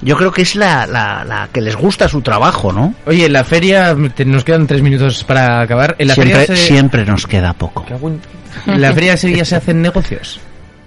yo 0.00 0.16
creo 0.16 0.32
que 0.32 0.42
es 0.42 0.56
la, 0.56 0.86
la, 0.86 1.24
la 1.24 1.48
que 1.52 1.60
les 1.60 1.76
gusta 1.76 2.08
su 2.08 2.22
trabajo, 2.22 2.72
¿no? 2.72 2.94
Oye, 3.06 3.26
en 3.26 3.32
la 3.34 3.44
feria, 3.44 3.94
te- 4.14 4.24
nos 4.24 4.42
quedan 4.42 4.66
tres 4.66 4.80
minutos 4.80 5.22
para 5.24 5.60
acabar. 5.60 5.94
En 5.98 6.08
la 6.08 6.14
Siempre, 6.14 6.46
feria 6.46 6.56
se... 6.56 6.66
siempre 6.66 7.04
nos 7.04 7.26
queda 7.26 7.52
poco. 7.52 7.84
En 8.66 8.80
la 8.80 8.92
feria 8.94 9.10
de 9.12 9.16
Sevilla 9.18 9.44
se 9.44 9.56
hacen 9.56 9.82
negocios. 9.82 10.40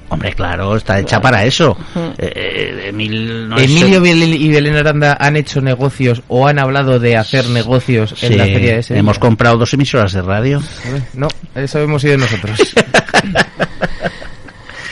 Hombre, 0.10 0.34
claro, 0.34 0.76
está 0.78 1.00
hecha 1.00 1.20
para 1.20 1.44
eso. 1.46 1.78
Eh, 2.18 2.32
eh, 2.36 2.86
Emil 2.90 3.50
no 3.50 3.58
es- 3.58 3.64
Emilio 3.70 4.06
y 4.06 4.48
Belén 4.50 4.76
Aranda 4.76 5.18
han 5.20 5.36
hecho 5.36 5.60
negocios 5.62 6.22
o 6.30 6.48
han 6.48 6.60
hablado 6.60 6.98
de 7.00 7.18
hacer 7.18 7.48
negocios 7.50 8.16
en 8.24 8.38
la 8.38 8.46
feria 8.46 8.76
de 8.78 8.84
Sevilla. 8.84 9.00
hemos 9.02 9.20
comprado 9.20 9.58
dos 9.58 9.74
emisoras 9.74 10.14
de 10.14 10.22
radio. 10.22 10.62
No, 11.14 11.28
eso 11.56 11.80
hemos 11.80 12.02
sido 12.02 12.18
nosotros. 12.18 12.58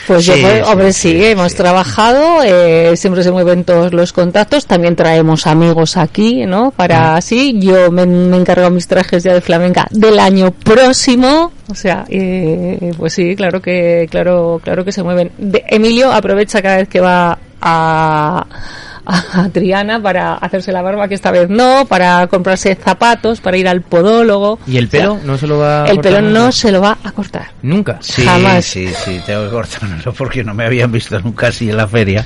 Pues 0.08 0.26
yo, 0.26 0.34
pues, 0.40 0.54
sí, 0.54 0.62
hombre, 0.72 0.94
sí, 0.94 1.12
sí, 1.12 1.26
hemos 1.26 1.56
trabajado, 1.56 2.44
eh, 2.44 2.96
siempre 2.96 3.24
se 3.24 3.32
mueven 3.32 3.64
todos 3.64 3.92
los 3.94 4.14
contactos, 4.14 4.66
también 4.66 4.96
traemos 4.96 5.48
amigos 5.48 5.98
aquí, 5.98 6.46
¿no? 6.46 6.72
Para 6.72 7.16
así, 7.16 7.56
yo 7.60 7.92
me, 7.92 8.06
me 8.06 8.38
he 8.38 8.40
encargado 8.40 8.70
mis 8.72 8.88
trajes 8.88 9.24
ya 9.24 9.34
de 9.34 9.42
flamenca 9.42 9.88
del 9.92 10.20
año 10.20 10.52
próximo, 10.52 11.52
o 11.70 11.76
sea, 11.76 12.06
eh, 12.10 12.94
pues 12.98 13.14
sí, 13.14 13.36
claro 13.36 13.62
que, 13.62 14.08
claro, 14.12 14.62
claro 14.64 14.86
que 14.86 14.92
se 14.92 15.02
mueven. 15.04 15.32
De- 15.38 15.64
Emilio 15.68 16.12
aprovecha 16.12 16.62
cada 16.62 16.78
vez 16.78 16.88
que 16.88 17.00
va 17.00 17.38
a, 17.62 18.46
a 19.06 19.50
Triana 19.50 20.02
para 20.02 20.34
hacerse 20.36 20.72
la 20.72 20.82
barba, 20.82 21.08
que 21.08 21.16
esta 21.16 21.32
vez 21.32 21.50
no, 21.50 21.86
para 21.88 22.28
comprarse 22.28 22.76
zapatos, 22.76 23.40
para 23.42 23.58
ir 23.58 23.68
al 23.68 23.82
podólogo. 23.82 24.60
¿Y 24.68 24.78
el 24.78 24.86
O 24.86 24.90
sea, 24.90 25.00
pelo 25.02 25.20
no 25.24 25.38
se 25.38 25.48
lo 25.48 25.60
va 25.60 25.84
a 25.84 25.88
el 25.88 25.96
cortar 25.98 26.14
pelo 26.14 26.22
no 26.30 26.40
nunca? 26.40 26.52
se 26.52 26.72
lo 26.72 26.82
va 26.82 26.98
a 27.04 27.12
cortar. 27.12 27.48
Nunca. 27.62 27.98
Sí, 28.02 28.24
Jamás. 28.26 28.66
sí, 28.66 28.88
sí, 29.04 29.22
tengo 29.26 29.46
que 29.46 29.50
cortármelo 29.52 30.14
porque 30.14 30.44
no 30.44 30.54
me 30.54 30.66
habían 30.66 30.92
visto 30.92 31.20
nunca 31.20 31.48
así 31.48 31.70
en 31.70 31.78
la 31.78 31.88
feria. 31.88 32.26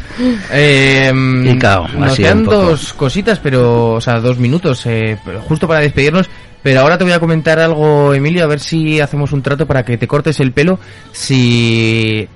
Eh, 0.51 1.11
Y 1.45 1.57
claro, 1.57 1.87
nos 1.97 2.13
así 2.13 2.23
quedan 2.23 2.43
dos 2.45 2.93
cositas, 2.93 3.39
pero, 3.39 3.93
o 3.93 4.01
sea, 4.01 4.19
dos 4.19 4.37
minutos, 4.37 4.85
eh, 4.85 5.17
justo 5.47 5.67
para 5.67 5.79
despedirnos. 5.81 6.29
Pero 6.61 6.81
ahora 6.81 6.97
te 6.97 7.05
voy 7.05 7.13
a 7.13 7.21
comentar 7.21 7.57
algo, 7.57 8.13
Emilio, 8.13 8.43
a 8.43 8.47
ver 8.47 8.59
si 8.59 8.99
hacemos 8.99 9.31
un 9.31 9.41
trato 9.41 9.65
para 9.65 9.85
que 9.85 9.97
te 9.97 10.07
cortes 10.09 10.41
el 10.41 10.51
pelo. 10.51 10.77
Si. 11.13 12.27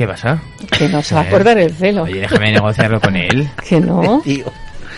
¿Qué 0.00 0.06
pasa? 0.08 0.40
Que 0.78 0.88
no 0.88 1.02
se 1.02 1.14
va 1.14 1.20
a 1.20 1.24
Eh, 1.26 1.30
cortar 1.30 1.58
el 1.58 1.70
pelo. 1.74 2.04
Oye, 2.04 2.20
déjame 2.20 2.52
negociarlo 2.52 2.98
con 3.02 3.14
él. 3.16 3.46
Que 3.68 3.78
no. 3.82 4.22
Tío. 4.24 4.46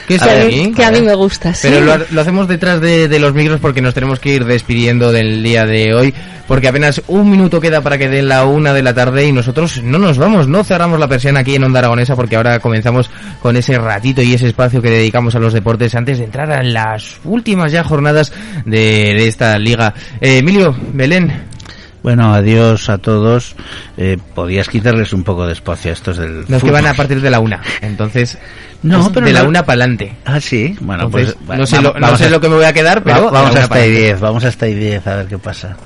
¿Qué 0.07 0.15
es 0.15 0.23
que, 0.23 0.31
a 0.31 0.35
de 0.35 0.45
mí, 0.47 0.73
que 0.73 0.85
a 0.85 0.93
mí 0.93 1.01
me 1.01 1.15
gusta, 1.17 1.53
sí. 1.53 1.67
Pero 1.69 1.81
lo, 1.85 2.05
lo 2.09 2.21
hacemos 2.21 2.47
detrás 2.47 2.81
de, 2.81 3.09
de 3.09 3.19
los 3.19 3.35
micros 3.35 3.59
porque 3.59 3.81
nos 3.83 3.95
tenemos 3.95 4.21
que 4.21 4.29
ir 4.33 4.45
despidiendo 4.45 5.11
del 5.11 5.43
día 5.43 5.67
de 5.67 5.93
hoy, 5.93 6.15
porque 6.47 6.69
apenas 6.69 7.03
un 7.09 7.29
minuto 7.29 7.61
queda 7.61 7.81
para 7.81 7.99
que 7.99 8.09
den 8.09 8.29
la 8.29 8.45
una 8.45 8.73
de 8.73 8.83
la 8.83 8.95
tarde 8.95 9.27
y 9.27 9.33
nosotros 9.33 9.83
no 9.83 9.99
nos 9.99 10.19
vamos, 10.19 10.47
no 10.47 10.63
cerramos 10.63 11.01
la 11.01 11.09
persiana 11.09 11.41
aquí 11.41 11.57
en 11.57 11.65
Onda 11.65 11.81
Aragonesa 11.81 12.15
porque 12.15 12.37
ahora 12.37 12.61
comenzamos 12.61 13.11
con 13.41 13.57
ese 13.57 13.77
ratito 13.79 14.23
y 14.23 14.35
ese 14.35 14.47
espacio 14.47 14.81
que 14.83 14.91
dedicamos 14.91 15.35
a 15.35 15.41
los 15.41 15.53
deportes 15.53 15.97
antes 15.97 16.19
de 16.19 16.25
entrar 16.27 16.53
a 16.53 16.63
las 16.63 17.17
últimas 17.25 17.73
ya 17.73 17.83
jornadas 17.83 18.33
de, 18.65 19.15
de 19.17 19.27
esta 19.27 19.59
liga. 19.59 19.95
Eh, 20.21 20.39
Emilio, 20.39 20.77
Belén, 20.93 21.33
Bueno, 22.03 22.35
adiós 22.35 22.89
a 22.89 22.99
todos. 22.99 23.55
Eh, 23.97 24.19
podías 24.35 24.69
quitarles 24.69 25.13
un 25.13 25.23
poco 25.23 25.47
de 25.47 25.53
espacio 25.53 25.91
a 25.91 25.95
estos 25.95 26.17
del. 26.19 26.45
Los 26.49 26.63
que 26.63 26.71
van 26.71 26.87
a 26.87 26.95
partir 26.95 27.21
de 27.21 27.31
la 27.31 27.39
una. 27.41 27.61
Entonces, 27.81 28.39
No, 28.83 29.13
pero 29.13 29.27
de 29.27 29.33
la 29.33 29.45
una 29.45 29.65
para 29.65 29.83
adelante. 29.85 30.17
Ah, 30.25 30.41
sí. 30.41 30.77
Bueno, 30.81 31.05
Entonces, 31.05 31.37
pues 31.47 31.59
no 31.59 31.65
sé, 31.67 31.77
va- 31.77 31.83
lo, 31.83 31.95
no 31.95 32.01
vamos 32.01 32.19
sé 32.19 32.27
a- 32.27 32.31
lo 32.31 32.41
que 32.41 32.49
me 32.49 32.57
voy 32.57 32.65
a 32.65 32.73
quedar, 32.73 33.03
pero 33.05 33.31
vamos 33.31 33.55
hasta 33.55 33.75
ahí 33.77 33.83
adelante. 33.83 34.01
10, 34.07 34.21
vamos 34.21 34.45
hasta 34.45 34.67
ahí 34.67 34.75
10 34.75 35.07
a 35.07 35.17
ver 35.17 35.27
qué 35.27 35.39
pasa. 35.39 35.77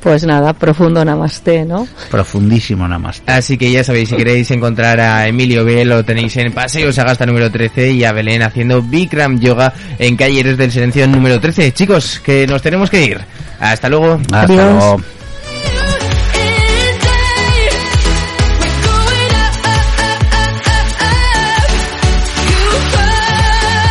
Pues 0.00 0.24
nada, 0.24 0.52
profundo 0.52 1.04
namaste, 1.04 1.64
¿no? 1.64 1.86
Profundísimo 2.10 2.86
nada 2.86 2.98
más. 3.00 3.22
Así 3.26 3.58
que 3.58 3.70
ya 3.72 3.82
sabéis, 3.82 4.08
si 4.10 4.16
queréis 4.16 4.48
encontrar 4.52 5.00
a 5.00 5.26
Emilio 5.26 5.64
B, 5.64 5.84
lo 5.84 6.04
tenéis 6.04 6.36
en 6.36 6.52
Paseo 6.52 6.92
Sagasta 6.92 7.26
número 7.26 7.50
13 7.50 7.90
y 7.90 8.04
a 8.04 8.12
Belén 8.12 8.42
haciendo 8.42 8.80
Bikram 8.82 9.40
Yoga 9.40 9.72
en 9.98 10.16
Calleres 10.16 10.56
del 10.56 10.70
Silencio 10.70 11.08
número 11.08 11.40
13. 11.40 11.72
Chicos, 11.72 12.20
que 12.24 12.46
nos 12.46 12.62
tenemos 12.62 12.88
que 12.88 13.04
ir. 13.04 13.20
Hasta 13.58 13.88
luego. 13.88 14.14
Hasta 14.32 14.42
Adiós. 14.44 14.56
luego. 14.64 15.00